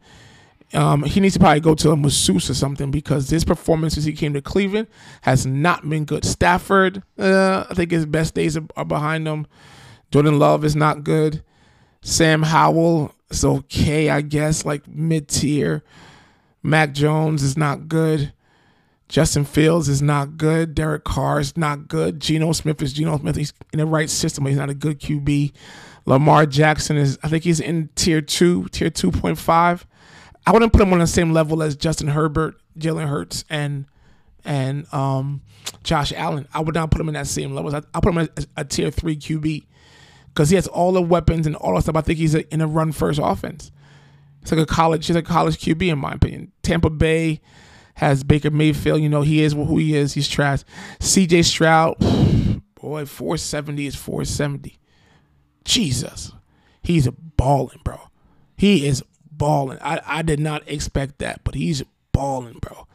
um, 0.74 1.02
he 1.02 1.20
needs 1.20 1.35
to 1.35 1.40
probably 1.40 1.61
go 1.61 1.74
to 1.74 1.92
a 1.92 1.96
masseuse 1.96 2.50
or 2.50 2.54
something 2.54 2.90
because 2.90 3.31
this 3.31 3.44
performance 3.44 3.94
since 3.94 4.04
he 4.04 4.12
came 4.12 4.35
to 4.35 4.42
Cleveland 4.42 4.88
has 5.22 5.46
not 5.46 5.88
been 5.88 6.04
good. 6.04 6.24
Stafford, 6.24 7.02
uh, 7.18 7.64
I 7.70 7.74
think 7.74 7.90
his 7.90 8.07
best 8.07 8.35
days 8.35 8.57
are, 8.57 8.66
are 8.76 8.85
behind 8.85 9.26
him. 9.26 9.46
Jordan 10.11 10.38
Love 10.38 10.64
is 10.64 10.76
not 10.76 11.04
good. 11.04 11.42
Sam 12.02 12.42
Howell 12.42 13.14
is 13.31 13.44
okay, 13.44 14.11
I 14.11 14.20
guess, 14.20 14.64
like 14.64 14.87
mid 14.87 15.28
tier. 15.28 15.83
Mac 16.62 16.92
Jones 16.92 17.42
is 17.42 17.57
not 17.57 17.88
good. 17.88 18.33
Justin 19.09 19.44
Fields 19.44 19.88
is 19.88 20.02
not 20.02 20.37
good. 20.37 20.74
Derek 20.74 21.04
Carr 21.04 21.40
is 21.40 21.57
not 21.57 21.88
good. 21.88 22.20
Geno 22.20 22.52
Smith 22.52 22.83
is 22.83 22.92
Geno 22.92 23.18
Smith. 23.18 23.37
He's 23.37 23.54
in 23.72 23.78
the 23.78 23.87
right 23.87 24.11
system, 24.11 24.44
but 24.44 24.50
he's 24.50 24.59
not 24.59 24.68
a 24.68 24.74
good 24.74 25.00
QB. 25.00 25.52
Lamar 26.04 26.44
Jackson 26.44 26.96
is, 26.98 27.18
I 27.22 27.28
think 27.28 27.44
he's 27.44 27.61
in 27.61 27.88
tier 27.94 28.20
two, 28.20 28.68
tier 28.68 28.90
2.5. 28.90 29.85
I 30.48 30.50
wouldn't 30.50 30.72
put 30.72 30.80
him 30.80 30.94
on 30.94 30.98
the 30.98 31.06
same 31.06 31.34
level 31.34 31.62
as 31.62 31.76
Justin 31.76 32.08
Herbert, 32.08 32.58
Jalen 32.78 33.06
Hurts, 33.06 33.44
and 33.50 33.84
and 34.46 34.90
um, 34.94 35.42
Josh 35.82 36.11
Allen. 36.16 36.48
I 36.54 36.61
would 36.61 36.74
not 36.74 36.90
put 36.90 37.02
him 37.02 37.08
in 37.08 37.14
that 37.14 37.26
same 37.26 37.54
level. 37.54 37.76
I, 37.76 37.82
I 37.92 38.00
put 38.00 38.14
him 38.14 38.18
as 38.34 38.46
a, 38.56 38.64
tier 38.64 38.90
three 38.90 39.14
QB 39.14 39.66
because 40.28 40.48
he 40.48 40.56
has 40.56 40.66
all 40.66 40.92
the 40.92 41.02
weapons 41.02 41.46
and 41.46 41.54
all 41.54 41.74
the 41.74 41.82
stuff. 41.82 41.96
I 41.96 42.00
think 42.00 42.18
he's 42.18 42.34
a, 42.34 42.50
in 42.50 42.62
a 42.62 42.66
run 42.66 42.92
first 42.92 43.20
offense. 43.22 43.70
It's 44.40 44.50
like 44.50 44.62
a 44.62 44.64
college. 44.64 45.06
He's 45.06 45.16
a 45.16 45.22
college 45.22 45.58
QB 45.58 45.92
in 45.92 45.98
my 45.98 46.12
opinion. 46.12 46.50
Tampa 46.62 46.88
Bay 46.88 47.42
has 47.96 48.24
Baker 48.24 48.50
Mayfield. 48.50 49.02
You 49.02 49.11
know 49.11 49.20
he 49.20 49.42
is 49.42 49.52
who 49.52 49.76
he 49.76 49.94
is. 49.94 50.14
He's 50.14 50.28
trash. 50.28 50.61
C.J. 50.98 51.42
Stroud, 51.42 51.98
boy, 52.80 53.04
four 53.04 53.37
seventy 53.37 53.87
is 53.87 53.96
four 53.96 54.24
seventy. 54.24 54.78
Jesus, 55.66 56.32
he's 56.80 57.06
a 57.06 57.12
balling, 57.12 57.82
bro. 57.84 58.00
He 58.56 58.87
is 58.87 59.04
balling. 59.38 59.79
I, 59.81 60.01
I 60.05 60.22
did 60.22 60.40
not 60.40 60.62
expect 60.66 61.18
that, 61.18 61.42
but 61.44 61.55
he's 61.55 61.83
balling, 62.12 62.59
bro. 62.61 62.87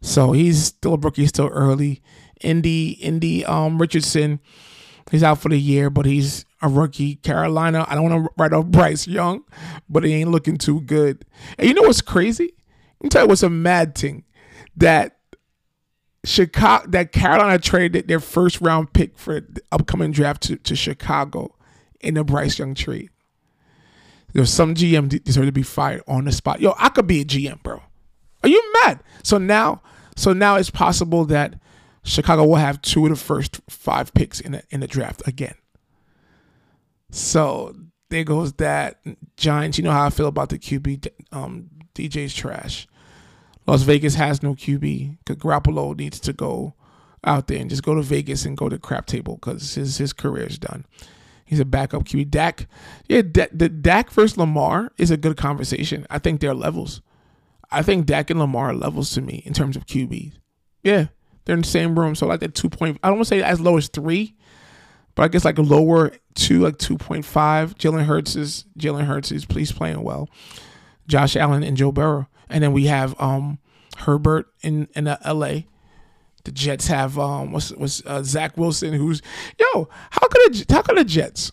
So 0.00 0.32
he's 0.32 0.66
still 0.66 0.94
a 0.94 0.98
rookie, 0.98 1.26
still 1.26 1.48
early. 1.48 2.02
Indy, 2.40 2.90
Indy, 2.90 3.44
um, 3.44 3.80
Richardson, 3.80 4.40
he's 5.10 5.22
out 5.22 5.38
for 5.38 5.48
the 5.48 5.58
year, 5.58 5.90
but 5.90 6.06
he's 6.06 6.44
a 6.62 6.68
rookie. 6.68 7.16
Carolina, 7.16 7.86
I 7.88 7.94
don't 7.94 8.10
want 8.10 8.24
to 8.24 8.30
write 8.36 8.52
off 8.52 8.66
Bryce 8.66 9.06
Young, 9.06 9.44
but 9.88 10.04
he 10.04 10.12
ain't 10.14 10.30
looking 10.30 10.58
too 10.58 10.80
good. 10.82 11.24
And 11.58 11.68
you 11.68 11.74
know 11.74 11.82
what's 11.82 12.02
crazy? 12.02 12.52
Let 13.00 13.04
me 13.04 13.08
tell 13.10 13.22
you 13.22 13.28
what's 13.28 13.42
a 13.42 13.50
mad 13.50 13.94
thing 13.94 14.24
that 14.76 15.18
Chicago, 16.24 16.86
that 16.90 17.12
Carolina 17.12 17.58
traded 17.58 18.08
their 18.08 18.20
first 18.20 18.60
round 18.60 18.92
pick 18.92 19.18
for 19.18 19.40
the 19.40 19.62
upcoming 19.70 20.10
draft 20.10 20.42
to, 20.44 20.56
to 20.56 20.74
Chicago 20.74 21.54
in 22.00 22.14
the 22.14 22.24
Bryce 22.24 22.58
Young 22.58 22.74
trade. 22.74 23.10
There's 24.34 24.50
some 24.50 24.74
GM 24.74 25.22
deserve 25.24 25.46
to 25.46 25.52
be 25.52 25.62
fired 25.62 26.02
on 26.08 26.24
the 26.24 26.32
spot. 26.32 26.60
Yo, 26.60 26.74
I 26.76 26.88
could 26.88 27.06
be 27.06 27.20
a 27.20 27.24
GM, 27.24 27.62
bro. 27.62 27.80
Are 28.42 28.48
you 28.48 28.72
mad? 28.84 29.00
So 29.22 29.38
now, 29.38 29.80
so 30.16 30.32
now 30.32 30.56
it's 30.56 30.70
possible 30.70 31.24
that 31.26 31.58
Chicago 32.02 32.44
will 32.44 32.56
have 32.56 32.82
two 32.82 33.04
of 33.06 33.10
the 33.10 33.16
first 33.16 33.60
five 33.70 34.12
picks 34.12 34.40
in 34.40 34.52
the 34.52 34.62
in 34.70 34.80
the 34.80 34.88
draft 34.88 35.26
again. 35.26 35.54
So 37.10 37.74
there 38.10 38.24
goes 38.24 38.52
that. 38.54 39.00
Giants, 39.36 39.78
you 39.78 39.84
know 39.84 39.92
how 39.92 40.06
I 40.06 40.10
feel 40.10 40.26
about 40.26 40.48
the 40.48 40.58
QB. 40.58 41.06
Um, 41.32 41.70
DJ's 41.94 42.34
trash. 42.34 42.88
Las 43.66 43.82
Vegas 43.82 44.16
has 44.16 44.42
no 44.42 44.54
QB. 44.54 45.18
Garoppolo 45.24 45.96
needs 45.96 46.18
to 46.20 46.32
go 46.32 46.74
out 47.22 47.46
there 47.46 47.60
and 47.60 47.70
just 47.70 47.84
go 47.84 47.94
to 47.94 48.02
Vegas 48.02 48.44
and 48.44 48.56
go 48.56 48.68
to 48.68 48.78
crap 48.78 49.06
table 49.06 49.36
because 49.36 49.76
his 49.76 49.98
his 49.98 50.12
career 50.12 50.46
is 50.46 50.58
done. 50.58 50.84
He's 51.44 51.60
a 51.60 51.64
backup 51.64 52.04
QB. 52.04 52.30
Dak, 52.30 52.66
yeah, 53.08 53.22
D- 53.22 53.46
the 53.52 53.68
Dak 53.68 54.10
versus 54.10 54.38
Lamar 54.38 54.90
is 54.96 55.10
a 55.10 55.16
good 55.16 55.36
conversation. 55.36 56.06
I 56.10 56.18
think 56.18 56.40
they're 56.40 56.54
levels. 56.54 57.02
I 57.70 57.82
think 57.82 58.06
Dak 58.06 58.30
and 58.30 58.40
Lamar 58.40 58.70
are 58.70 58.74
levels 58.74 59.12
to 59.14 59.20
me 59.20 59.42
in 59.44 59.52
terms 59.52 59.76
of 59.76 59.86
QBs. 59.86 60.32
Yeah, 60.82 61.06
they're 61.44 61.54
in 61.56 61.62
the 61.62 61.68
same 61.68 61.98
room. 61.98 62.14
So 62.14 62.26
like 62.26 62.40
that 62.40 62.54
two 62.54 62.68
point, 62.68 62.98
I 63.02 63.08
don't 63.08 63.18
want 63.18 63.28
to 63.28 63.34
say 63.34 63.42
as 63.42 63.60
low 63.60 63.76
as 63.76 63.88
three, 63.88 64.36
but 65.14 65.24
I 65.24 65.28
guess 65.28 65.44
like 65.44 65.58
a 65.58 65.62
lower 65.62 66.12
two, 66.34 66.60
like 66.60 66.78
two 66.78 66.96
point 66.96 67.24
five. 67.24 67.76
Jalen 67.76 68.04
Hurts 68.04 68.36
is 68.36 68.64
Jalen 68.78 69.04
Hurts 69.04 69.32
is 69.32 69.44
please 69.44 69.72
playing 69.72 70.02
well. 70.02 70.28
Josh 71.06 71.36
Allen 71.36 71.62
and 71.62 71.76
Joe 71.76 71.92
Burrow, 71.92 72.28
and 72.48 72.62
then 72.62 72.72
we 72.72 72.86
have 72.86 73.18
um 73.20 73.58
Herbert 73.98 74.46
in 74.62 74.88
in 74.94 75.08
uh, 75.08 75.18
L.A. 75.22 75.66
The 76.44 76.52
Jets 76.52 76.86
have 76.88 77.18
um 77.18 77.52
what's 77.52 77.70
what's 77.72 78.02
uh, 78.06 78.22
Zach 78.22 78.56
Wilson 78.56 78.92
who's 78.92 79.22
yo 79.58 79.88
how 80.10 80.28
could 80.28 80.54
a, 80.54 80.72
how 80.72 80.82
could 80.82 80.98
the 80.98 81.04
Jets 81.04 81.50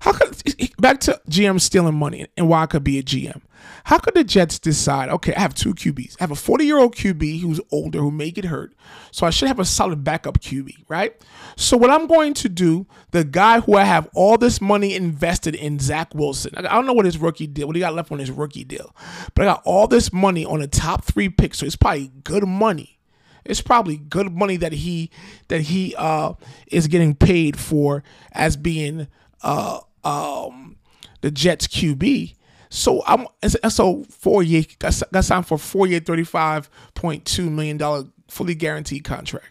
how 0.00 0.12
could 0.12 0.42
back 0.78 1.00
to 1.00 1.20
GM 1.28 1.60
stealing 1.60 1.94
money 1.94 2.26
and 2.36 2.48
why 2.48 2.62
I 2.62 2.66
could 2.66 2.84
be 2.84 2.98
a 2.98 3.02
GM. 3.02 3.42
How 3.84 3.98
could 3.98 4.14
the 4.14 4.24
Jets 4.24 4.58
decide? 4.58 5.08
Okay, 5.08 5.34
I 5.34 5.40
have 5.40 5.54
two 5.54 5.74
QBs. 5.74 6.16
I 6.20 6.22
have 6.22 6.30
a 6.30 6.36
40 6.36 6.64
year 6.64 6.78
old 6.78 6.94
QB 6.94 7.40
who's 7.40 7.60
older 7.72 7.98
who 7.98 8.10
may 8.10 8.30
get 8.30 8.44
hurt, 8.44 8.74
so 9.10 9.26
I 9.26 9.30
should 9.30 9.48
have 9.48 9.58
a 9.58 9.64
solid 9.64 10.04
backup 10.04 10.40
QB, 10.40 10.84
right? 10.88 11.20
So 11.56 11.76
what 11.76 11.90
I'm 11.90 12.06
going 12.06 12.34
to 12.34 12.48
do, 12.48 12.86
the 13.10 13.24
guy 13.24 13.60
who 13.60 13.74
I 13.74 13.84
have 13.84 14.08
all 14.14 14.38
this 14.38 14.60
money 14.60 14.94
invested 14.94 15.54
in, 15.54 15.78
Zach 15.78 16.14
Wilson. 16.14 16.52
I 16.56 16.62
don't 16.62 16.86
know 16.86 16.92
what 16.92 17.04
his 17.04 17.18
rookie 17.18 17.46
deal, 17.46 17.66
what 17.66 17.76
he 17.76 17.80
got 17.80 17.94
left 17.94 18.12
on 18.12 18.18
his 18.18 18.30
rookie 18.30 18.64
deal, 18.64 18.94
but 19.34 19.42
I 19.42 19.54
got 19.54 19.62
all 19.64 19.86
this 19.86 20.12
money 20.12 20.44
on 20.44 20.60
the 20.60 20.68
top 20.68 21.04
three 21.04 21.28
picks, 21.28 21.58
so 21.58 21.66
it's 21.66 21.76
probably 21.76 22.12
good 22.24 22.46
money 22.46 22.97
it's 23.44 23.60
probably 23.60 23.96
good 23.96 24.32
money 24.32 24.56
that 24.56 24.72
he 24.72 25.10
that 25.48 25.62
he 25.62 25.94
uh, 25.96 26.34
is 26.68 26.86
getting 26.86 27.14
paid 27.14 27.58
for 27.58 28.02
as 28.32 28.56
being 28.56 29.08
uh, 29.42 29.80
um, 30.04 30.76
the 31.20 31.30
Jets 31.30 31.66
QB. 31.66 32.34
So 32.70 33.02
I'm 33.06 33.26
so 33.70 34.04
four 34.10 34.42
year 34.42 34.64
got, 34.78 34.92
signed 35.24 35.46
for 35.46 35.58
four 35.58 35.86
year 35.86 36.00
thirty 36.00 36.24
five 36.24 36.68
point 36.94 37.24
two 37.24 37.48
million 37.48 37.78
dollar 37.78 38.04
fully 38.28 38.54
guaranteed 38.54 39.04
contract, 39.04 39.50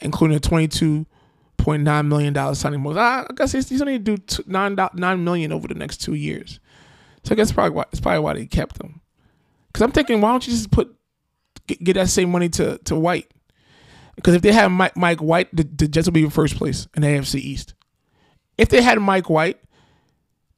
including 0.00 0.36
a 0.36 0.40
twenty 0.40 0.66
two 0.66 1.06
point 1.56 1.82
nine 1.82 2.08
million 2.08 2.32
dollar 2.32 2.54
signing 2.54 2.82
bonus. 2.82 2.98
I 2.98 3.26
guess 3.36 3.52
he's, 3.52 3.68
he's 3.68 3.80
only 3.80 3.98
do 3.98 4.16
two, 4.16 4.42
nine 4.46 4.76
nine 4.94 5.22
million 5.22 5.52
over 5.52 5.68
the 5.68 5.74
next 5.74 5.98
two 5.98 6.14
years. 6.14 6.58
So 7.24 7.32
I 7.32 7.36
guess 7.36 7.52
probably 7.52 7.76
why 7.76 7.84
it's 7.92 8.00
probably 8.00 8.20
why 8.20 8.34
they 8.34 8.46
kept 8.46 8.82
him. 8.82 9.00
Because 9.68 9.82
I'm 9.82 9.92
thinking, 9.92 10.20
why 10.20 10.32
don't 10.32 10.44
you 10.46 10.52
just 10.52 10.70
put 10.72 10.94
get, 11.70 11.84
get 11.84 11.94
that 11.94 12.08
same 12.08 12.30
money 12.30 12.48
to 12.50 12.78
to 12.84 12.96
White. 12.96 13.30
Because 14.16 14.34
if 14.34 14.42
they 14.42 14.52
had 14.52 14.68
Mike, 14.68 14.96
Mike 14.96 15.20
White, 15.20 15.54
the, 15.54 15.62
the 15.62 15.88
Jets 15.88 16.06
will 16.06 16.12
be 16.12 16.24
in 16.24 16.30
first 16.30 16.56
place 16.56 16.86
in 16.94 17.02
the 17.02 17.08
AFC 17.08 17.36
East. 17.36 17.74
If 18.58 18.68
they 18.68 18.82
had 18.82 18.98
Mike 18.98 19.30
White, 19.30 19.58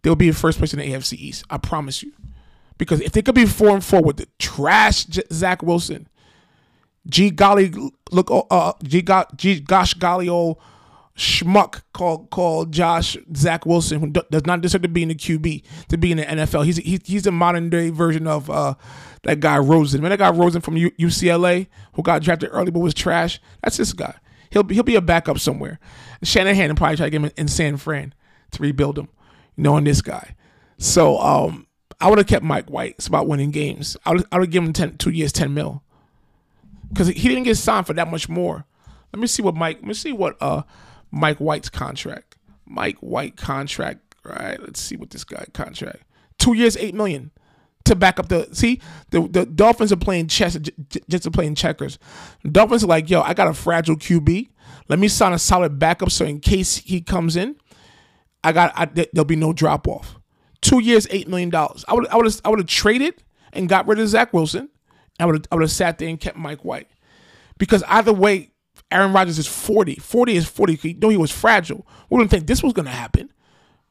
they'll 0.02 0.16
be 0.16 0.28
in 0.28 0.34
first 0.34 0.58
place 0.58 0.72
in 0.72 0.80
the 0.80 0.92
AFC 0.92 1.14
East. 1.14 1.44
I 1.48 1.58
promise 1.58 2.02
you. 2.02 2.12
Because 2.76 3.00
if 3.00 3.12
they 3.12 3.22
could 3.22 3.36
be 3.36 3.46
four 3.46 3.68
and 3.68 3.84
four 3.84 4.00
with 4.00 4.16
the 4.16 4.26
trash 4.38 5.06
Zach 5.32 5.62
Wilson, 5.62 6.08
G 7.06 7.30
golly 7.30 7.72
look 8.10 8.28
uh 8.50 8.72
G, 8.82 9.04
G 9.36 9.60
gosh 9.60 9.94
golly 9.94 10.28
old 10.28 10.58
schmuck 11.16 11.82
called 11.92 12.30
called 12.30 12.72
Josh 12.72 13.16
Zach 13.36 13.66
Wilson, 13.66 14.00
who 14.00 14.10
does 14.10 14.46
not 14.46 14.60
deserve 14.60 14.82
to 14.82 14.88
be 14.88 15.02
in 15.02 15.08
the 15.10 15.14
QB 15.14 15.62
to 15.88 15.98
be 15.98 16.10
in 16.12 16.18
the 16.18 16.24
NFL. 16.24 16.64
He's 16.64 16.78
he, 16.78 17.00
he's 17.04 17.26
a 17.26 17.32
modern 17.32 17.70
day 17.70 17.90
version 17.90 18.26
of 18.26 18.48
uh, 18.50 18.74
that 19.24 19.40
guy 19.40 19.58
Rosen. 19.58 20.00
Man, 20.00 20.10
that 20.10 20.18
guy 20.18 20.30
Rosen 20.30 20.60
from 20.60 20.76
U- 20.76 20.90
UCLA 20.92 21.66
who 21.94 22.02
got 22.02 22.22
drafted 22.22 22.50
early 22.52 22.70
but 22.70 22.80
was 22.80 22.94
trash. 22.94 23.40
That's 23.62 23.76
this 23.76 23.92
guy. 23.92 24.14
He'll 24.50 24.62
be, 24.62 24.74
he'll 24.74 24.84
be 24.84 24.96
a 24.96 25.00
backup 25.00 25.38
somewhere. 25.38 25.78
Shanahan 26.22 26.68
will 26.68 26.76
probably 26.76 26.96
try 26.96 27.06
to 27.06 27.10
get 27.10 27.16
him 27.16 27.24
in, 27.26 27.32
in 27.36 27.48
San 27.48 27.76
Fran 27.78 28.14
to 28.52 28.62
rebuild 28.62 28.98
him. 28.98 29.08
knowing 29.56 29.84
this 29.84 30.02
guy. 30.02 30.34
So 30.78 31.18
um, 31.18 31.66
I 32.00 32.08
would 32.08 32.18
have 32.18 32.26
kept 32.26 32.44
Mike 32.44 32.68
White. 32.70 32.96
It's 32.98 33.06
about 33.06 33.26
winning 33.26 33.50
games. 33.50 33.96
I 34.04 34.12
would 34.12 34.24
I 34.32 34.38
would 34.38 34.50
give 34.50 34.62
him 34.64 34.72
10, 34.72 34.98
two 34.98 35.10
years, 35.10 35.32
ten 35.32 35.54
mil, 35.54 35.82
because 36.88 37.08
he 37.08 37.28
didn't 37.28 37.44
get 37.44 37.56
signed 37.56 37.86
for 37.86 37.92
that 37.94 38.10
much 38.10 38.28
more. 38.28 38.64
Let 39.12 39.20
me 39.20 39.26
see 39.26 39.42
what 39.42 39.54
Mike. 39.54 39.76
Let 39.76 39.86
me 39.86 39.94
see 39.94 40.12
what 40.12 40.36
uh 40.40 40.62
Mike 41.12 41.38
White's 41.38 41.68
contract. 41.68 42.36
Mike 42.66 42.98
White 42.98 43.36
contract. 43.36 44.00
Right. 44.24 44.60
Let's 44.60 44.80
see 44.80 44.96
what 44.96 45.10
this 45.10 45.24
guy 45.24 45.46
contract. 45.52 46.02
Two 46.38 46.54
years, 46.54 46.76
eight 46.76 46.94
million 46.94 47.30
to 47.84 47.96
back 47.96 48.18
up 48.18 48.28
the 48.28 48.48
see 48.52 48.80
the 49.10 49.28
the 49.28 49.46
Dolphins 49.46 49.92
are 49.92 49.96
playing 49.96 50.28
chess 50.28 50.58
just 51.08 51.24
to 51.24 51.30
playing 51.30 51.54
checkers. 51.54 51.98
Dolphins 52.50 52.84
are 52.84 52.88
like, 52.88 53.10
yo, 53.10 53.20
I 53.22 53.34
got 53.34 53.48
a 53.48 53.54
fragile 53.54 53.96
QB. 53.96 54.48
Let 54.88 54.98
me 54.98 55.08
sign 55.08 55.32
a 55.32 55.38
solid 55.38 55.78
backup 55.78 56.10
so 56.10 56.24
in 56.24 56.40
case 56.40 56.76
he 56.76 57.00
comes 57.00 57.36
in, 57.36 57.56
I 58.44 58.52
got 58.52 58.72
I, 58.74 58.86
there'll 58.86 59.24
be 59.24 59.36
no 59.36 59.52
drop 59.52 59.88
off. 59.88 60.18
Two 60.60 60.80
years, 60.80 61.06
eight 61.10 61.28
million 61.28 61.50
dollars. 61.50 61.84
I 61.88 61.94
would 61.94 62.06
I 62.08 62.16
would 62.16 62.40
I 62.44 62.48
would 62.48 62.60
have 62.60 62.68
traded 62.68 63.22
and 63.52 63.68
got 63.68 63.86
rid 63.86 63.98
of 63.98 64.08
Zach 64.08 64.32
Wilson. 64.32 64.68
I 65.18 65.26
would 65.26 65.46
I 65.50 65.56
would 65.56 65.62
have 65.62 65.70
sat 65.70 65.98
there 65.98 66.08
and 66.08 66.20
kept 66.20 66.36
Mike 66.36 66.64
White 66.64 66.88
because 67.58 67.82
either 67.84 68.12
way, 68.12 68.51
Aaron 68.92 69.12
Rodgers 69.12 69.38
is 69.38 69.46
forty. 69.46 69.96
Forty 69.96 70.36
is 70.36 70.46
forty. 70.46 70.78
You 70.82 70.94
know 70.94 71.08
he 71.08 71.16
was 71.16 71.30
fragile. 71.30 71.86
We 72.10 72.18
didn't 72.18 72.30
think 72.30 72.46
this 72.46 72.62
was 72.62 72.72
going 72.72 72.86
to 72.86 72.92
happen. 72.92 73.32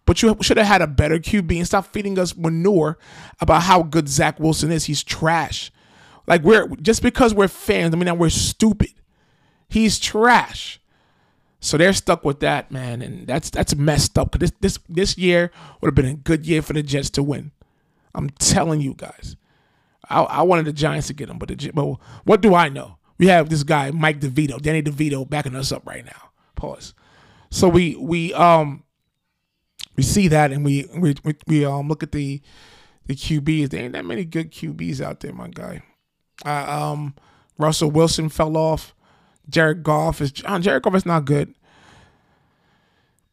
But 0.06 0.22
you 0.22 0.36
should 0.42 0.58
have 0.58 0.68
had 0.68 0.82
a 0.82 0.88
better 0.88 1.20
QB 1.20 1.56
and 1.56 1.66
stop 1.66 1.86
feeding 1.86 2.18
us 2.18 2.36
manure 2.36 2.98
about 3.40 3.64
how 3.64 3.84
good 3.84 4.10
Zach 4.10 4.40
Wilson 4.40 4.72
is. 4.72 4.86
He's 4.86 5.04
trash. 5.04 5.72
Like 6.28 6.44
we're 6.44 6.68
just 6.82 7.02
because 7.02 7.34
we're 7.34 7.48
fans, 7.48 7.94
I 7.94 7.98
mean 7.98 8.06
that 8.06 8.18
we're 8.18 8.30
stupid. 8.30 8.94
He's 9.68 10.00
trash. 10.00 10.80
So 11.60 11.78
they're 11.78 11.94
stuck 11.94 12.26
with 12.26 12.40
that, 12.40 12.72
man, 12.72 13.02
and 13.02 13.28
that's 13.28 13.50
that's 13.52 13.76
messed 13.76 14.18
up. 14.18 14.32
Cause 14.32 14.40
this 14.40 14.52
this 14.60 14.80
this 14.90 15.18
year 15.18 15.52
would 15.80 15.88
have 15.88 15.96
been 15.96 16.06
a 16.06 16.16
good 16.16 16.46
year 16.46 16.62
for 16.62 16.74
the 16.74 16.82
Jets 16.84 17.10
to 17.12 17.24
win. 17.24 17.52
I'm 18.16 18.30
telling 18.32 18.82
you 18.82 18.96
guys. 18.96 19.36
I, 20.10 20.24
I 20.24 20.42
wanted 20.42 20.66
the 20.66 20.74
Giants 20.74 21.08
to 21.08 21.14
get 21.14 21.30
him, 21.30 21.38
but 21.38 21.50
the 21.50 21.72
but 21.74 21.98
what 22.26 22.42
do 22.42 22.56
I 22.56 22.70
know? 22.70 22.98
We 23.22 23.28
have 23.28 23.50
this 23.50 23.62
guy 23.62 23.92
Mike 23.92 24.20
DeVito, 24.20 24.60
Danny 24.60 24.82
DeVito, 24.82 25.30
backing 25.30 25.56
us 25.56 25.72
up 25.72 25.86
right 25.86 26.04
now. 26.04 26.32
Pause. 26.56 26.96
So 27.52 27.70
we 27.70 27.96
we 27.96 28.34
um 28.34 28.84
we 29.96 30.02
see 30.02 30.28
that 30.30 30.52
and 30.52 30.66
we 30.66 30.90
we 30.98 31.16
we, 31.46 31.64
um 31.64 31.88
look 31.88 32.02
at 32.02 32.14
the 32.14 32.42
the 33.06 33.14
QBs. 33.14 33.70
There 33.70 33.84
ain't 33.84 33.94
that 33.94 34.06
many 34.06 34.26
good 34.26 34.52
QBs 34.52 35.02
out 35.02 35.20
there, 35.20 35.34
my 35.34 35.50
guy. 35.50 35.84
Uh, 36.44 36.66
um, 36.68 37.14
Russell 37.60 37.92
Wilson 37.92 38.28
fell 38.28 38.58
off. 38.58 38.96
Jared 39.48 39.84
Goff 39.84 40.20
is 40.20 40.34
uh, 40.44 40.58
Jared 40.58 40.82
Goff 40.82 40.96
is 40.96 41.06
not 41.06 41.26
good. 41.26 41.54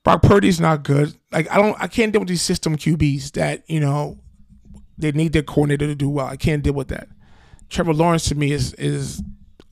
Brock 0.04 0.20
Purdy's 0.20 0.60
not 0.60 0.82
good. 0.82 1.14
Like 1.32 1.50
I 1.50 1.56
don't 1.56 1.80
I 1.80 1.86
can't 1.86 2.12
deal 2.12 2.20
with 2.20 2.28
these 2.28 2.42
system 2.42 2.76
QBs 2.76 3.32
that, 3.32 3.62
you 3.70 3.80
know, 3.80 4.18
they 4.98 5.12
need 5.12 5.32
their 5.32 5.42
coordinator 5.42 5.86
to 5.86 5.94
do 5.94 6.10
well. 6.10 6.26
I 6.26 6.36
can't 6.36 6.62
deal 6.62 6.74
with 6.74 6.88
that. 6.88 7.08
Trevor 7.70 7.94
Lawrence 7.94 8.28
to 8.28 8.34
me 8.34 8.52
is 8.52 8.74
is 8.74 9.22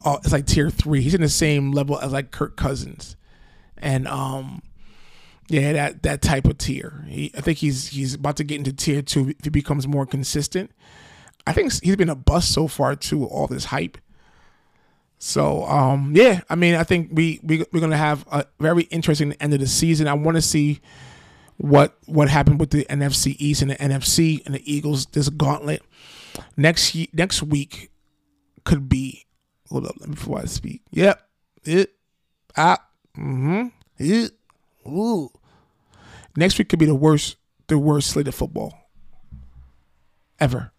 uh, 0.05 0.19
it's 0.23 0.33
like 0.33 0.47
tier 0.47 0.71
three. 0.71 1.03
He's 1.03 1.15
in 1.15 1.21
the 1.21 1.29
same 1.29 1.73
level 1.73 1.99
as 1.99 2.13
like 2.13 2.31
Kirk 2.31 2.57
Cousins. 2.57 3.17
And 3.77 4.07
um 4.09 4.63
yeah, 5.49 5.73
that 5.73 6.03
that 6.03 6.23
type 6.23 6.47
of 6.47 6.59
tier. 6.59 7.05
He, 7.09 7.33
I 7.37 7.41
think 7.41 7.59
he's 7.59 7.89
he's 7.89 8.15
about 8.15 8.37
to 8.39 8.45
get 8.45 8.59
into 8.59 8.73
tier 8.73 9.03
two 9.03 9.31
if 9.31 9.45
he 9.45 9.51
becomes 9.51 9.87
more 9.87 10.07
consistent. 10.07 10.71
I 11.47 11.53
think 11.53 11.73
he's 11.83 11.97
been 11.97 12.11
a 12.11 12.17
bust 12.17 12.53
so 12.53 12.67
far 12.67 12.97
too. 12.97 13.25
All 13.25 13.47
this 13.47 13.67
hype. 13.67 13.99
So 15.19 15.65
um, 15.65 16.13
yeah, 16.15 16.41
I 16.51 16.57
mean, 16.57 16.75
I 16.75 16.83
think 16.83 17.11
we, 17.13 17.41
we 17.43 17.65
we're 17.73 17.81
gonna 17.81 17.97
have 17.97 18.27
a 18.31 18.47
very 18.59 18.85
interesting 18.85 19.33
end 19.35 19.55
of 19.55 19.61
the 19.61 19.67
season. 19.67 20.09
I 20.09 20.15
want 20.15 20.37
to 20.37 20.43
see 20.43 20.81
what 21.59 21.97
what 22.07 22.29
happened 22.29 22.61
with 22.61 22.71
the 22.71 22.85
NFC 22.87 23.37
East 23.39 23.63
and 23.63 23.71
the 23.71 23.77
NFC 23.77 24.45
and 24.45 24.55
the 24.55 24.73
Eagles. 24.73 25.07
This 25.07 25.29
gauntlet 25.29 25.83
next 26.57 26.97
next 27.13 27.43
week 27.43 27.91
could 28.65 28.89
be. 28.89 29.26
Hold 29.71 29.87
up, 29.87 29.95
before 30.09 30.39
I 30.41 30.45
speak. 30.45 30.83
Yep, 30.91 31.21
it, 31.65 31.95
ah, 32.57 32.85
mm-hmm, 33.17 33.69
it. 33.99 34.33
Ooh. 34.87 35.31
Next 36.37 36.59
week 36.59 36.69
could 36.69 36.79
be 36.79 36.87
the 36.87 36.95
worst, 36.95 37.37
the 37.67 37.79
worst 37.79 38.11
slate 38.11 38.29
of 38.29 38.35
football 38.35 38.87
ever. 40.39 40.73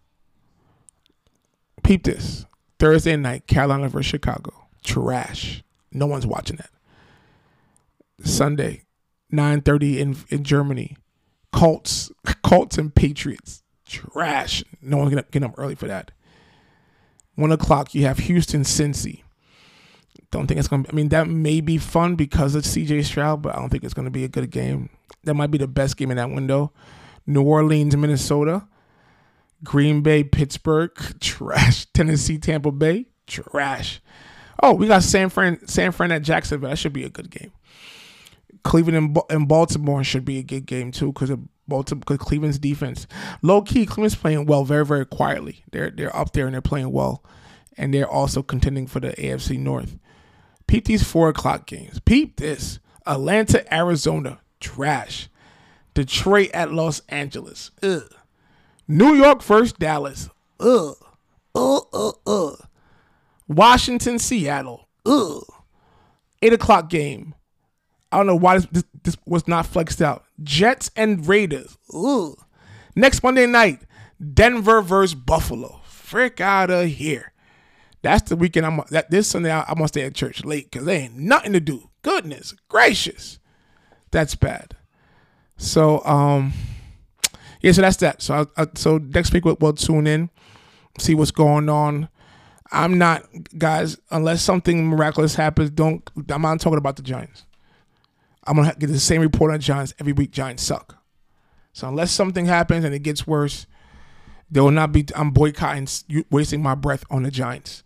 Peep 1.82 2.04
this. 2.04 2.46
Thursday 2.78 3.16
night, 3.16 3.46
Carolina 3.46 3.88
versus 3.88 4.06
Chicago. 4.06 4.52
Trash. 4.84 5.62
No 5.92 6.06
one's 6.06 6.26
watching 6.26 6.56
that. 6.56 6.70
Sunday, 8.22 8.84
9.30 9.32 9.96
in, 9.96 10.16
in 10.28 10.44
Germany. 10.44 10.96
Colts. 11.52 12.10
Colts 12.42 12.78
and 12.78 12.94
Patriots. 12.94 13.62
Trash. 13.86 14.62
No 14.80 14.98
one's 14.98 15.14
getting 15.14 15.44
up 15.44 15.54
early 15.58 15.74
for 15.74 15.86
that. 15.86 16.10
One 17.38 17.52
o'clock, 17.52 17.94
you 17.94 18.04
have 18.04 18.18
Houston, 18.18 18.62
Cincy. 18.62 19.22
Don't 20.32 20.48
think 20.48 20.58
it's 20.58 20.66
gonna. 20.66 20.82
Be, 20.82 20.88
I 20.88 20.92
mean, 20.92 21.08
that 21.10 21.28
may 21.28 21.60
be 21.60 21.78
fun 21.78 22.16
because 22.16 22.56
of 22.56 22.66
C.J. 22.66 23.02
Stroud, 23.02 23.42
but 23.42 23.54
I 23.54 23.60
don't 23.60 23.68
think 23.68 23.84
it's 23.84 23.94
gonna 23.94 24.10
be 24.10 24.24
a 24.24 24.28
good 24.28 24.50
game. 24.50 24.90
That 25.22 25.34
might 25.34 25.52
be 25.52 25.56
the 25.56 25.68
best 25.68 25.96
game 25.96 26.10
in 26.10 26.16
that 26.16 26.32
window. 26.32 26.72
New 27.28 27.42
Orleans, 27.42 27.96
Minnesota, 27.96 28.66
Green 29.62 30.02
Bay, 30.02 30.24
Pittsburgh, 30.24 30.90
trash. 31.20 31.86
Tennessee, 31.94 32.38
Tampa 32.38 32.72
Bay, 32.72 33.06
trash. 33.28 34.00
Oh, 34.60 34.72
we 34.72 34.88
got 34.88 35.04
San 35.04 35.28
Fran, 35.28 35.64
San 35.68 35.92
Fran 35.92 36.10
at 36.10 36.22
Jacksonville. 36.22 36.70
That 36.70 36.76
should 36.76 36.92
be 36.92 37.04
a 37.04 37.08
good 37.08 37.30
game. 37.30 37.52
Cleveland 38.64 39.16
and 39.30 39.46
Baltimore 39.46 40.02
should 40.02 40.24
be 40.24 40.38
a 40.38 40.42
good 40.42 40.66
game 40.66 40.90
too 40.90 41.12
because 41.12 41.30
of 41.70 42.00
because 42.00 42.18
Cleveland's 42.18 42.58
defense. 42.58 43.06
Low 43.42 43.62
key, 43.62 43.86
Cleveland's 43.86 44.14
playing 44.14 44.46
well, 44.46 44.64
very 44.64 44.84
very 44.84 45.06
quietly. 45.06 45.64
They're 45.70 45.90
they're 45.90 46.14
up 46.14 46.32
there 46.32 46.46
and 46.46 46.54
they're 46.54 46.62
playing 46.62 46.92
well, 46.92 47.24
and 47.76 47.92
they're 47.92 48.08
also 48.08 48.42
contending 48.42 48.86
for 48.86 49.00
the 49.00 49.10
AFC 49.10 49.58
North. 49.58 49.98
Peep 50.66 50.84
these 50.84 51.02
four 51.02 51.28
o'clock 51.28 51.66
games. 51.66 52.00
Peep 52.00 52.36
this. 52.36 52.78
Atlanta, 53.06 53.74
Arizona, 53.74 54.40
trash. 54.60 55.28
Detroit 55.94 56.50
at 56.52 56.72
Los 56.72 57.00
Angeles. 57.08 57.70
Ugh. 57.82 58.14
New 58.86 59.14
York 59.14 59.42
first, 59.42 59.78
Dallas. 59.78 60.28
Ugh. 60.60 60.94
Ugh, 61.54 61.86
ugh, 61.92 62.14
ugh. 62.26 62.66
Washington, 63.48 64.18
Seattle. 64.18 64.88
Ugh. 65.06 65.42
Eight 66.42 66.52
o'clock 66.52 66.90
game. 66.90 67.34
I 68.12 68.18
don't 68.18 68.26
know 68.26 68.36
why 68.36 68.58
this, 68.58 68.66
this, 68.70 68.84
this 69.02 69.16
was 69.26 69.48
not 69.48 69.66
flexed 69.66 70.00
out. 70.00 70.24
Jets 70.42 70.90
and 70.96 71.26
Raiders. 71.26 71.76
Ugh. 71.94 72.36
Next 72.94 73.22
Monday 73.22 73.46
night, 73.46 73.82
Denver 74.34 74.82
versus 74.82 75.14
Buffalo. 75.14 75.80
Frick 75.84 76.40
out 76.40 76.70
of 76.70 76.88
here. 76.88 77.32
That's 78.02 78.28
the 78.28 78.36
weekend 78.36 78.64
I'm 78.64 78.80
that 78.90 79.10
this 79.10 79.28
Sunday 79.28 79.50
I, 79.50 79.60
am 79.68 79.76
gonna 79.76 79.88
stay 79.88 80.02
at 80.02 80.14
church 80.14 80.44
late 80.44 80.70
because 80.70 80.86
there 80.86 81.00
ain't 81.00 81.16
nothing 81.16 81.52
to 81.52 81.60
do. 81.60 81.90
Goodness 82.02 82.54
gracious, 82.68 83.38
that's 84.10 84.34
bad. 84.34 84.76
So 85.56 86.04
um, 86.04 86.52
yeah, 87.60 87.72
so 87.72 87.82
that's 87.82 87.96
that. 87.98 88.22
So 88.22 88.46
I, 88.56 88.62
I, 88.62 88.66
so 88.74 88.98
next 88.98 89.32
week 89.32 89.44
we'll, 89.44 89.56
we'll 89.60 89.72
tune 89.72 90.06
in, 90.06 90.30
see 90.98 91.14
what's 91.14 91.32
going 91.32 91.68
on. 91.68 92.08
I'm 92.70 92.98
not 92.98 93.24
guys 93.56 93.98
unless 94.10 94.42
something 94.42 94.86
miraculous 94.86 95.34
happens. 95.34 95.70
Don't 95.70 96.08
I'm 96.30 96.42
not 96.42 96.60
talking 96.60 96.78
about 96.78 96.96
the 96.96 97.02
Giants. 97.02 97.44
I'm 98.48 98.56
gonna 98.56 98.74
get 98.78 98.86
the 98.88 98.98
same 98.98 99.20
report 99.20 99.52
on 99.52 99.60
Giants 99.60 99.94
every 99.98 100.12
week. 100.12 100.30
Giants 100.30 100.62
suck. 100.62 100.96
So 101.72 101.86
unless 101.88 102.10
something 102.10 102.46
happens 102.46 102.84
and 102.84 102.94
it 102.94 103.00
gets 103.00 103.26
worse, 103.26 103.66
there 104.50 104.62
will 104.62 104.70
not 104.70 104.92
be. 104.92 105.06
I'm 105.14 105.30
boycotting, 105.30 105.86
wasting 106.30 106.62
my 106.62 106.74
breath 106.74 107.04
on 107.10 107.22
the 107.22 107.30
Giants. 107.30 107.84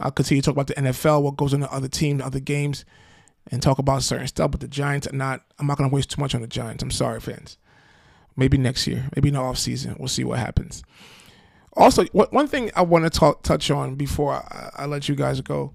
I'll 0.00 0.10
continue 0.10 0.42
to 0.42 0.46
talk 0.46 0.54
about 0.54 0.68
the 0.68 0.74
NFL, 0.74 1.22
what 1.22 1.36
goes 1.36 1.54
on 1.54 1.60
the 1.60 1.72
other 1.72 1.88
teams, 1.88 2.22
other 2.22 2.40
games, 2.40 2.84
and 3.50 3.62
talk 3.62 3.78
about 3.78 4.02
certain 4.02 4.26
stuff. 4.28 4.52
But 4.52 4.60
the 4.60 4.68
Giants 4.68 5.06
are 5.08 5.16
not. 5.16 5.42
I'm 5.58 5.66
not 5.66 5.78
to 5.78 5.88
waste 5.88 6.10
too 6.10 6.20
much 6.20 6.34
on 6.34 6.42
the 6.42 6.46
Giants. 6.46 6.82
I'm 6.82 6.90
sorry, 6.90 7.20
fans. 7.20 7.58
Maybe 8.36 8.58
next 8.58 8.86
year, 8.86 9.08
maybe 9.16 9.28
in 9.28 9.34
the 9.34 9.40
off 9.40 9.58
season, 9.58 9.96
we'll 9.98 10.08
see 10.08 10.22
what 10.22 10.38
happens. 10.38 10.82
Also, 11.74 12.04
one 12.06 12.48
thing 12.48 12.70
I 12.74 12.82
want 12.82 13.04
to 13.04 13.10
talk 13.10 13.42
touch 13.42 13.70
on 13.70 13.96
before 13.96 14.34
I, 14.34 14.70
I 14.76 14.86
let 14.86 15.08
you 15.08 15.14
guys 15.14 15.40
go, 15.40 15.72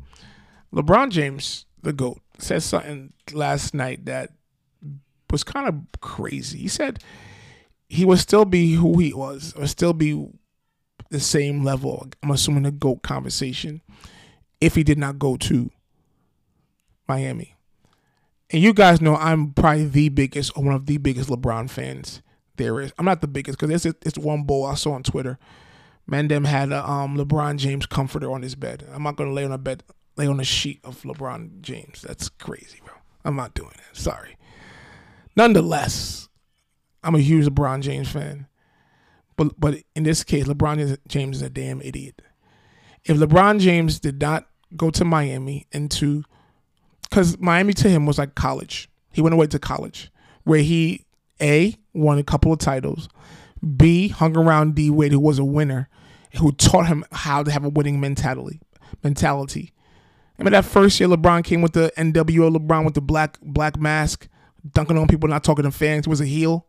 LeBron 0.74 1.10
James, 1.10 1.65
the 1.82 1.94
goat, 1.94 2.22
said 2.41 2.63
something 2.63 3.13
last 3.32 3.73
night 3.73 4.06
that 4.06 4.32
was 5.30 5.43
kind 5.43 5.67
of 5.67 6.01
crazy. 6.01 6.60
He 6.60 6.67
said 6.67 7.04
he 7.88 8.06
would 8.06 8.19
still 8.19 8.45
be 8.45 8.75
who 8.75 8.99
he 8.99 9.13
was, 9.13 9.54
or 9.58 9.67
still 9.67 9.93
be 9.93 10.27
the 11.10 11.19
same 11.19 11.63
level. 11.63 12.08
I'm 12.23 12.32
assuming 12.32 12.63
the 12.63 12.71
GOAT 12.71 13.04
conversation 13.04 13.82
if 14.60 14.75
he 14.75 14.84
did 14.84 14.97
not 14.97 15.19
go 15.19 15.36
to 15.38 15.71
Miami. 17.08 17.56
And 18.51 18.62
you 18.62 18.73
guys 18.73 19.01
know 19.01 19.15
I'm 19.15 19.54
probably 19.54 19.86
the 19.86 20.10
biggest 20.10 20.58
or 20.58 20.63
one 20.63 20.75
of 20.75 20.86
the 20.86 20.97
biggest 20.97 21.30
LeBron 21.30 21.69
fans 21.69 22.21
there 22.58 22.80
is. 22.80 22.93
I'm 22.97 23.06
not 23.06 23.21
the 23.21 23.27
biggest 23.27 23.60
because 23.60 23.86
it's 23.86 23.97
it's 24.06 24.17
one 24.17 24.43
bowl 24.43 24.65
I 24.65 24.75
saw 24.75 24.91
on 24.91 25.04
Twitter. 25.04 25.38
Mandem 26.10 26.45
had 26.45 26.71
a 26.71 26.89
um, 26.89 27.17
LeBron 27.17 27.58
James 27.58 27.86
comforter 27.86 28.32
on 28.32 28.41
his 28.41 28.56
bed. 28.56 28.86
I'm 28.91 29.04
not 29.04 29.15
gonna 29.15 29.32
lay 29.32 29.45
on 29.45 29.51
a 29.51 29.58
bed, 29.58 29.84
lay 30.17 30.28
on 30.28 30.39
a 30.39 30.43
sheet 30.43 30.80
of 30.84 31.02
LeBron 31.02 31.62
James. 31.62 32.02
That's 32.02 32.30
crazy, 32.30 32.80
bro. 32.84 32.95
I'm 33.24 33.36
not 33.36 33.54
doing 33.54 33.71
it. 33.74 33.97
Sorry. 33.97 34.38
Nonetheless, 35.36 36.28
I'm 37.04 37.15
a 37.15 37.19
huge 37.19 37.47
LeBron 37.47 37.82
James 37.82 38.10
fan. 38.10 38.47
But 39.38 39.60
but 39.60 39.76
in 39.95 40.04
this 40.04 40.24
case, 40.24 40.45
LeBron 40.45 40.97
James 41.08 41.38
is 41.38 41.41
a 41.41 41.50
damn 41.50 41.82
idiot. 41.82 42.21
If 43.06 43.17
LeBron 43.17 43.60
James 43.60 44.00
did 44.00 44.21
not 44.21 44.47
go 44.76 44.89
to 44.91 45.06
Miami 45.06 45.67
and 45.71 45.89
to 45.91 46.24
because 47.10 47.38
Miami 47.39 47.74
to 47.74 47.89
him 47.89 48.06
was 48.06 48.17
like 48.17 48.36
college. 48.36 48.89
He 49.12 49.21
went 49.21 49.34
away 49.34 49.47
to 49.47 49.60
college 49.60 50.12
where 50.43 50.62
he 50.62 51.06
a 51.41 51.76
won 51.93 52.17
a 52.17 52.24
couple 52.24 52.54
of 52.54 52.60
titles, 52.60 53.10
b 53.76 54.08
hung 54.08 54.38
around 54.38 54.76
D 54.76 54.89
Wade 54.89 55.12
who 55.12 55.19
was 55.19 55.39
a 55.39 55.43
winner, 55.43 55.89
who 56.38 56.52
taught 56.54 56.88
him 56.88 57.04
how 57.12 57.43
to 57.43 57.52
have 57.52 57.65
a 57.65 57.69
winning 57.69 58.00
mentality. 58.00 58.62
Mentality. 59.04 59.74
Remember 60.38 60.58
that 60.58 60.65
first 60.65 61.00
year 61.00 61.10
LeBron 61.10 61.44
came 61.44 61.62
with 61.62 61.74
the 61.74 61.91
NWO 61.98 62.56
LeBron 62.56 62.86
with 62.86 62.96
the 62.96 63.02
black 63.02 63.39
black 63.41 63.78
mask, 63.78 64.28
dunking 64.74 64.98
on 64.98 65.08
people, 65.08 65.30
not 65.30 65.44
talking 65.44 65.63
to 65.63 65.72
fans. 65.72 66.06
He 66.06 66.10
was 66.10 66.22
a 66.22 66.26
heel. 66.26 66.65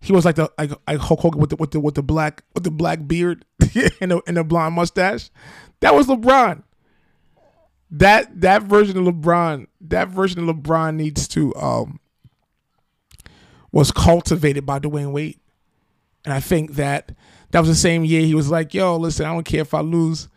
He 0.00 0.12
was 0.12 0.24
like 0.24 0.36
the 0.36 0.50
like, 0.58 0.72
like 0.88 0.98
Hulk 0.98 1.20
Hogan 1.20 1.40
with 1.40 1.50
the 1.50 1.56
with 1.56 1.70
the 1.72 1.80
with 1.80 1.94
the 1.94 2.02
black 2.02 2.42
with 2.54 2.64
the 2.64 2.70
black 2.70 3.06
beard 3.06 3.44
and 4.00 4.10
the 4.10 4.22
and 4.26 4.36
the 4.36 4.44
blonde 4.44 4.74
mustache. 4.74 5.30
That 5.80 5.94
was 5.94 6.06
LeBron. 6.06 6.62
That 7.90 8.40
that 8.40 8.62
version 8.62 8.96
of 8.96 9.04
LeBron, 9.04 9.66
that 9.82 10.08
version 10.08 10.48
of 10.48 10.56
LeBron 10.56 10.96
needs 10.96 11.28
to 11.28 11.54
um 11.54 12.00
was 13.72 13.92
cultivated 13.92 14.66
by 14.66 14.78
Dwyane 14.78 15.12
Wade. 15.12 15.38
And 16.24 16.34
I 16.34 16.40
think 16.40 16.74
that 16.74 17.12
that 17.50 17.60
was 17.60 17.68
the 17.68 17.74
same 17.74 18.04
year 18.04 18.22
he 18.22 18.34
was 18.34 18.50
like, 18.50 18.74
"Yo, 18.74 18.96
listen, 18.96 19.26
I 19.26 19.32
don't 19.32 19.44
care 19.44 19.62
if 19.62 19.74
I 19.74 19.80
lose. 19.80 20.28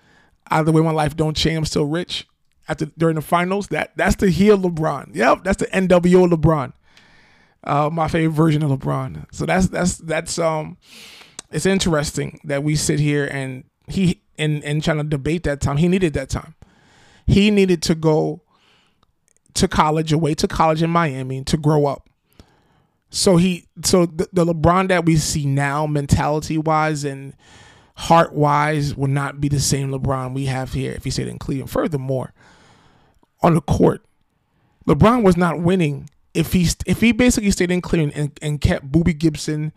Either 0.47 0.71
way, 0.71 0.81
my 0.81 0.91
life 0.91 1.15
don't 1.15 1.35
change. 1.35 1.57
I'm 1.57 1.65
still 1.65 1.85
rich." 1.85 2.27
After 2.67 2.85
during 2.97 3.15
the 3.15 3.21
finals, 3.21 3.67
that 3.67 3.91
that's 3.95 4.15
the 4.15 4.29
heel 4.29 4.57
LeBron. 4.57 5.15
Yep, 5.15 5.43
that's 5.43 5.57
the 5.57 5.67
NWO 5.67 6.29
LeBron. 6.31 6.73
Uh, 7.65 7.89
my 7.91 8.07
favorite 8.07 8.35
version 8.35 8.63
of 8.63 8.71
LeBron. 8.71 9.25
So 9.31 9.45
that's 9.45 9.67
that's 9.67 9.97
that's 9.97 10.39
um, 10.39 10.77
it's 11.51 11.65
interesting 11.65 12.39
that 12.45 12.63
we 12.63 12.75
sit 12.75 12.99
here 12.99 13.25
and 13.25 13.65
he 13.87 14.21
and 14.37 14.63
and 14.63 14.83
trying 14.83 14.97
to 14.97 15.03
debate 15.03 15.43
that 15.43 15.61
time. 15.61 15.77
He 15.77 15.87
needed 15.87 16.13
that 16.13 16.29
time. 16.29 16.55
He 17.27 17.51
needed 17.51 17.81
to 17.83 17.95
go 17.95 18.41
to 19.53 19.67
college, 19.67 20.11
away 20.11 20.33
to 20.35 20.47
college 20.47 20.81
in 20.81 20.89
Miami 20.89 21.43
to 21.43 21.57
grow 21.57 21.85
up. 21.85 22.09
So 23.09 23.37
he, 23.37 23.67
so 23.83 24.07
the, 24.07 24.27
the 24.33 24.45
LeBron 24.45 24.87
that 24.87 25.05
we 25.05 25.17
see 25.17 25.45
now, 25.45 25.85
mentality 25.85 26.57
wise 26.57 27.03
and 27.03 27.35
heart 27.95 28.33
wise, 28.33 28.95
will 28.95 29.07
not 29.07 29.39
be 29.39 29.49
the 29.49 29.59
same 29.59 29.91
LeBron 29.91 30.33
we 30.33 30.45
have 30.45 30.73
here 30.73 30.93
if 30.93 31.03
he 31.03 31.11
stayed 31.11 31.27
in 31.27 31.37
Cleveland. 31.37 31.69
Furthermore, 31.69 32.33
on 33.43 33.53
the 33.53 33.61
court, 33.61 34.03
LeBron 34.87 35.23
was 35.23 35.37
not 35.37 35.59
winning 35.59 36.09
if 36.33 36.53
he 36.53 36.67
if 36.85 37.01
he 37.01 37.11
basically 37.11 37.51
stayed 37.51 37.71
in 37.71 37.81
Cleveland 37.81 38.13
and, 38.15 38.39
and 38.41 38.61
kept 38.61 38.91
Boobie 38.91 39.17
Gibson 39.17 39.71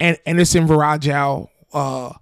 and 0.00 0.18
Anderson 0.26 0.66
Varejao, 0.66 1.48
uh, 1.72 2.12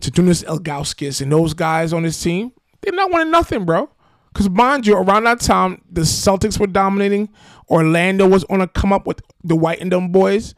Zydrunas 0.00 0.44
Ilgauskas, 0.44 1.20
and 1.20 1.30
those 1.30 1.54
guys 1.54 1.92
on 1.92 2.04
his 2.04 2.20
team. 2.20 2.52
They're 2.80 2.92
not 2.92 3.12
winning 3.12 3.30
nothing, 3.30 3.64
bro. 3.64 3.90
Because 4.32 4.48
mind 4.48 4.86
you, 4.86 4.96
around 4.96 5.24
that 5.24 5.40
time, 5.40 5.82
the 5.90 6.00
Celtics 6.00 6.58
were 6.58 6.66
dominating. 6.66 7.28
Orlando 7.68 8.26
was 8.26 8.44
on 8.44 8.60
a 8.60 8.66
come 8.66 8.92
up 8.92 9.06
with 9.06 9.20
the 9.44 9.54
Dwight 9.54 9.80
and 9.80 9.90
Dumb 9.90 10.10
boys. 10.10 10.54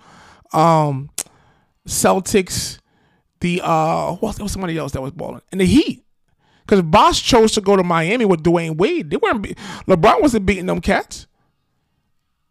Um, 0.52 1.10
Celtics, 1.86 2.78
the 3.40 3.60
uh, 3.62 4.14
what 4.14 4.40
was 4.40 4.52
somebody 4.52 4.78
else 4.78 4.92
that 4.92 5.02
was 5.02 5.12
balling, 5.12 5.42
and 5.50 5.60
the 5.60 5.66
Heat. 5.66 6.03
Because 6.64 6.82
Bosh 6.82 7.22
chose 7.22 7.52
to 7.52 7.60
go 7.60 7.76
to 7.76 7.82
Miami 7.82 8.24
with 8.24 8.42
Dwyane 8.42 8.76
Wade. 8.76 9.10
They 9.10 9.16
weren't. 9.16 9.42
Be- 9.42 9.54
LeBron 9.86 10.22
wasn't 10.22 10.46
beating 10.46 10.66
them 10.66 10.80
cats. 10.80 11.26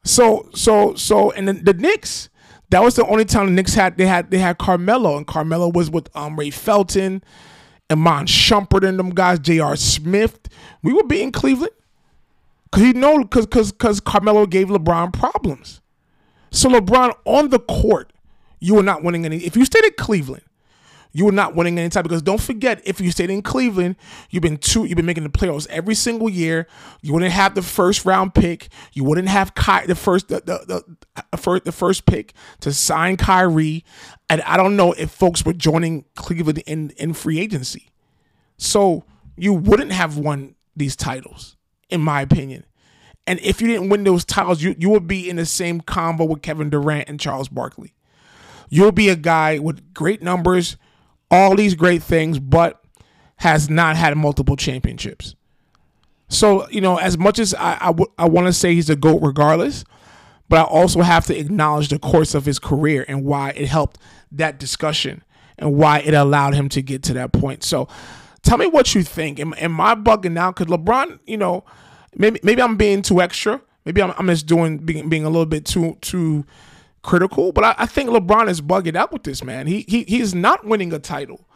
So 0.04 0.50
so 0.54 0.94
so, 0.96 1.32
and 1.32 1.48
the, 1.48 1.54
the 1.54 1.74
Knicks. 1.74 2.30
That 2.70 2.84
was 2.84 2.96
the 2.96 3.06
only 3.06 3.26
time 3.26 3.46
the 3.48 3.52
Knicks 3.52 3.76
had 3.76 3.98
they 3.98 4.06
had 4.06 4.32
they 4.32 4.40
had 4.40 4.58
Carmelo, 4.58 5.18
and 5.18 5.26
Carmelo 5.28 5.70
was 5.70 5.90
with 5.90 6.10
um, 6.16 6.38
Ray 6.38 6.50
Felton, 6.50 7.24
Iman 7.90 8.26
Shumpert, 8.26 8.88
and 8.88 9.00
them 9.00 9.12
guys. 9.12 9.40
J.R. 9.40 9.76
Smith. 9.76 10.48
We 10.82 10.94
were 10.94 11.04
beating 11.04 11.32
Cleveland. 11.32 11.74
Cause 12.72 12.82
he 12.82 12.94
know 12.94 13.20
because 13.20 13.46
because 13.46 13.72
because 13.72 14.00
Carmelo 14.00 14.48
gave 14.48 14.68
LeBron 14.68 15.14
problems. 15.14 15.82
So 16.50 16.70
LeBron 16.70 17.14
on 17.26 17.50
the 17.50 17.60
court, 17.60 18.12
you 18.60 18.76
were 18.76 18.84
not 18.84 19.04
winning 19.04 19.26
any. 19.26 19.38
If 19.38 19.56
you 19.56 19.64
stayed 19.66 19.86
at 19.86 19.96
Cleveland, 19.96 20.44
you 21.14 21.26
were 21.26 21.32
not 21.32 21.56
winning 21.56 21.78
any 21.78 21.90
time 21.90 22.04
because 22.04 22.22
don't 22.22 22.42
forget 22.42 22.82
if 22.86 23.00
you 23.00 23.12
stayed 23.12 23.30
in 23.30 23.42
Cleveland, 23.42 23.96
you've 24.32 24.42
been 24.42 24.58
two, 24.58 24.86
you've 24.86 24.98
been 24.98 25.06
making 25.06 25.24
the 25.24 25.30
playoffs 25.30 25.68
every 25.70 25.96
single 25.96 26.30
year. 26.30 26.68
You 27.02 27.14
wouldn't 27.14 27.32
have 27.32 27.56
the 27.56 27.62
first 27.62 28.04
round 28.04 28.34
pick. 28.34 28.70
You 28.94 29.04
wouldn't 29.04 29.28
have 29.28 29.54
Ky, 29.56 29.86
the 29.86 29.96
first 29.96 30.28
the, 30.28 30.42
the, 30.44 30.84
the 31.32 31.38
first 31.38 31.66
the 31.66 31.72
first 31.72 32.06
pick 32.06 32.34
to 32.62 32.74
sign 32.74 33.18
Kyrie. 33.18 33.86
And 34.30 34.42
I 34.42 34.58
don't 34.58 34.76
know 34.76 34.94
if 34.94 35.12
folks 35.12 35.46
were 35.46 35.54
joining 35.54 36.06
Cleveland 36.16 36.64
in 36.66 36.90
in 36.98 37.14
free 37.14 37.40
agency, 37.40 37.92
so 38.58 39.06
you 39.38 39.54
wouldn't 39.54 39.92
have 39.92 40.18
won 40.18 40.56
these 40.76 40.96
titles 40.96 41.56
in 41.90 42.02
my 42.02 42.22
opinion. 42.22 42.66
And 43.26 43.40
if 43.40 43.62
you 43.62 43.68
didn't 43.68 43.90
win 43.90 44.04
those 44.04 44.26
titles, 44.26 44.62
you, 44.62 44.76
you 44.78 44.90
would 44.90 45.08
be 45.08 45.30
in 45.30 45.38
the 45.38 45.46
same 45.46 45.80
combo 45.80 46.26
with 46.26 46.42
Kevin 46.42 46.70
Durant 46.70 47.08
and 47.08 47.20
Charles 47.20 47.48
Barkley. 47.48 47.94
You'll 48.70 48.92
be 48.92 49.10
a 49.10 49.16
guy 49.16 49.60
with 49.60 49.94
great 49.94 50.22
numbers, 50.22 50.76
all 51.34 51.56
these 51.56 51.74
great 51.74 52.04
things, 52.04 52.40
but 52.40 52.80
has 53.38 53.70
not 53.70 53.96
had 53.96 54.16
multiple 54.16 54.56
championships. 54.56 55.36
So, 56.30 56.70
you 56.70 56.80
know, 56.80 56.98
as 56.98 57.18
much 57.18 57.40
as 57.40 57.54
I, 57.56 57.78
I, 57.82 57.88
w- 57.88 58.12
I 58.18 58.26
want 58.26 58.48
to 58.48 58.54
say 58.54 58.76
he's 58.76 58.90
a 58.90 58.96
GOAT 58.96 59.20
regardless, 59.22 59.84
but 60.48 60.60
I 60.60 60.64
also 60.64 61.02
have 61.02 61.26
to 61.26 61.38
acknowledge 61.38 61.90
the 61.90 61.98
course 61.98 62.36
of 62.36 62.46
his 62.46 62.60
career 62.60 63.04
and 63.08 63.26
why 63.26 63.50
it 63.52 63.68
helped 63.68 63.98
that 64.32 64.60
discussion 64.60 65.24
and 65.58 65.76
why 65.76 66.00
it 66.00 66.14
allowed 66.14 66.54
him 66.54 66.70
to 66.70 66.82
get 66.82 67.02
to 67.04 67.14
that 67.14 67.32
point. 67.34 67.64
So, 67.64 67.88
tell 68.44 68.60
me 68.60 68.68
what 68.68 68.94
you 68.94 69.04
think. 69.04 69.40
Am, 69.40 69.54
am 69.58 69.82
I 69.82 69.96
bugging 69.96 70.38
out? 70.38 70.56
Because 70.56 70.72
LeBron, 70.72 71.20
you 71.26 71.38
know, 71.38 71.64
maybe 72.16 72.40
maybe 72.44 72.62
I'm 72.62 72.78
being 72.78 73.02
too 73.02 73.22
extra. 73.22 73.60
Maybe 73.86 74.02
I'm, 74.02 74.14
I'm 74.18 74.28
just 74.28 74.46
doing 74.46 74.78
being, 74.78 75.10
being 75.10 75.26
a 75.26 75.30
little 75.30 75.48
bit 75.48 75.66
too 75.66 75.98
too 76.02 76.46
critical. 77.04 77.52
But 77.52 77.64
I, 77.64 77.76
I 77.80 77.86
think 77.86 78.10
LeBron 78.10 78.50
is 78.50 78.62
bugging 78.62 78.96
out 78.96 79.12
with 79.12 79.24
this 79.24 79.44
man. 79.44 79.68
He 79.68 79.86
he 79.88 80.04
he's 80.04 80.34
not 80.34 80.66
winning 80.66 80.92
a 80.94 81.00
title. 81.00 81.48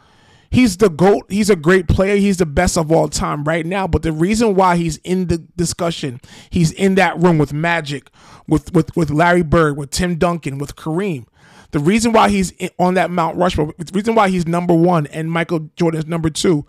He's 0.50 0.78
the 0.78 0.88
GOAT. 0.88 1.26
He's 1.28 1.50
a 1.50 1.56
great 1.56 1.88
player. 1.88 2.16
He's 2.16 2.38
the 2.38 2.46
best 2.46 2.78
of 2.78 2.90
all 2.90 3.08
time 3.08 3.44
right 3.44 3.66
now. 3.66 3.86
But 3.86 4.02
the 4.02 4.12
reason 4.12 4.54
why 4.54 4.76
he's 4.76 4.96
in 4.98 5.26
the 5.26 5.38
discussion, 5.38 6.20
he's 6.48 6.72
in 6.72 6.94
that 6.94 7.18
room 7.18 7.36
with 7.36 7.52
Magic, 7.52 8.10
with 8.46 8.72
with, 8.72 8.96
with 8.96 9.10
Larry 9.10 9.42
Bird, 9.42 9.76
with 9.76 9.90
Tim 9.90 10.16
Duncan, 10.16 10.58
with 10.58 10.76
Kareem. 10.76 11.26
The 11.70 11.80
reason 11.80 12.12
why 12.12 12.30
he's 12.30 12.52
on 12.78 12.94
that 12.94 13.10
Mount 13.10 13.36
Rushmore, 13.36 13.74
the 13.76 13.90
reason 13.92 14.14
why 14.14 14.30
he's 14.30 14.46
number 14.46 14.72
one 14.72 15.06
and 15.08 15.30
Michael 15.30 15.70
Jordan's 15.76 16.06
number 16.06 16.30
two, 16.30 16.64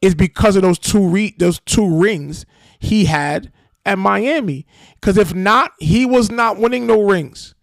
is 0.00 0.14
because 0.14 0.56
of 0.56 0.62
those 0.62 0.78
two 0.78 1.06
re- 1.06 1.34
those 1.38 1.58
two 1.60 1.98
rings 1.98 2.46
he 2.78 3.04
had 3.04 3.52
at 3.84 3.98
Miami. 3.98 4.66
Because 4.94 5.18
if 5.18 5.34
not, 5.34 5.72
he 5.78 6.06
was 6.06 6.30
not 6.30 6.58
winning 6.58 6.86
no 6.86 7.02
rings. 7.02 7.54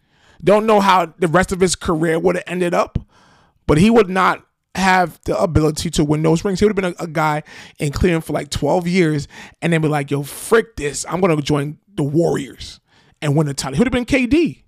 Don't 0.45 0.65
know 0.65 0.79
how 0.79 1.13
the 1.17 1.27
rest 1.27 1.51
of 1.51 1.59
his 1.59 1.75
career 1.75 2.19
would 2.19 2.35
have 2.35 2.43
ended 2.47 2.73
up, 2.73 2.99
but 3.67 3.77
he 3.77 3.89
would 3.89 4.09
not 4.09 4.45
have 4.75 5.19
the 5.25 5.37
ability 5.37 5.89
to 5.89 6.03
win 6.03 6.21
those 6.21 6.45
rings. 6.45 6.59
He 6.59 6.65
would 6.65 6.77
have 6.77 6.81
been 6.81 6.95
a, 6.99 7.03
a 7.03 7.07
guy 7.07 7.43
in 7.79 7.91
Cleveland 7.91 8.25
for 8.25 8.33
like 8.33 8.49
12 8.49 8.87
years 8.87 9.27
and 9.61 9.73
then 9.73 9.81
be 9.81 9.87
like, 9.87 10.11
yo, 10.11 10.23
frick 10.23 10.75
this. 10.75 11.05
I'm 11.09 11.19
going 11.19 11.35
to 11.35 11.41
join 11.41 11.79
the 11.95 12.03
Warriors 12.03 12.79
and 13.21 13.35
win 13.35 13.47
the 13.47 13.53
title. 13.53 13.75
He 13.75 13.79
would 13.79 13.93
have 13.93 14.05
been 14.05 14.05
KD 14.05 14.63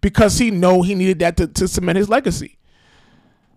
because 0.00 0.38
he 0.38 0.50
know 0.50 0.82
he 0.82 0.94
needed 0.94 1.18
that 1.18 1.36
to, 1.38 1.46
to 1.48 1.66
cement 1.66 1.96
his 1.98 2.08
legacy. 2.08 2.58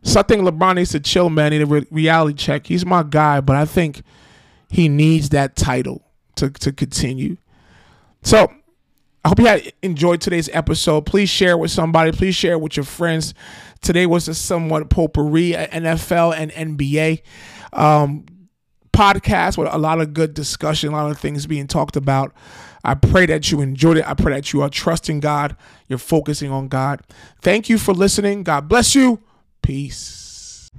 So 0.02 0.20
I 0.20 0.24
think 0.24 0.44
LeBron 0.44 0.76
needs 0.76 0.92
to 0.92 1.00
chill, 1.00 1.30
man. 1.30 1.52
Need 1.52 1.62
a 1.62 1.66
re- 1.66 1.88
reality 1.92 2.36
check. 2.36 2.68
He's 2.68 2.86
my 2.86 3.04
guy, 3.04 3.42
but 3.42 3.56
I 3.56 3.66
think 3.66 4.02
he 4.70 4.88
needs 4.88 5.30
that 5.30 5.56
title 5.56 6.04
to, 6.36 6.50
to 6.50 6.72
continue. 6.72 7.38
So 8.22 8.52
I 9.26 9.28
hope 9.28 9.40
you 9.40 9.48
had 9.48 9.74
enjoyed 9.82 10.22
today's 10.22 10.50
episode. 10.54 11.08
Please 11.08 11.30
share 11.30 11.54
it 11.54 11.58
with 11.58 11.72
somebody. 11.72 12.12
Please 12.12 12.36
share 12.36 12.52
it 12.54 12.62
with 12.62 12.78
your 12.78 12.84
friends. 12.84 13.34
Today 13.82 14.06
was 14.06 14.28
a 14.28 14.36
somewhat 14.36 14.92
potpourri 14.92 15.54
NFL 15.54 16.36
and 16.38 16.52
NBA 16.52 17.24
um, 17.74 18.28
podcast 18.94 19.58
with 19.58 19.68
a 19.72 19.80
lot 19.80 20.00
of 20.00 20.14
good 20.14 20.36
discussion, 20.36 20.90
a 20.90 20.92
lot 20.92 21.10
of 21.10 21.18
things 21.18 21.48
being 21.48 21.66
talked 21.66 21.96
about. 21.96 22.36
I 22.84 22.94
pray 22.94 23.26
that 23.26 23.52
you 23.52 23.62
enjoyed 23.62 23.98
it. 23.98 24.08
I 24.08 24.14
pray 24.14 24.34
that 24.34 24.54
you 24.54 24.62
are 24.62 24.70
trusting 24.70 25.22
God. 25.22 25.58
You're 25.88 25.98
focusing 25.98 26.52
on 26.52 26.68
God. 26.68 27.02
Thank 27.42 27.68
you 27.68 27.80
for 27.80 27.96
listening. 27.96 28.44
God 28.44 28.70
bless 28.70 28.94
you. 28.94 29.24
Peace. 29.64 30.70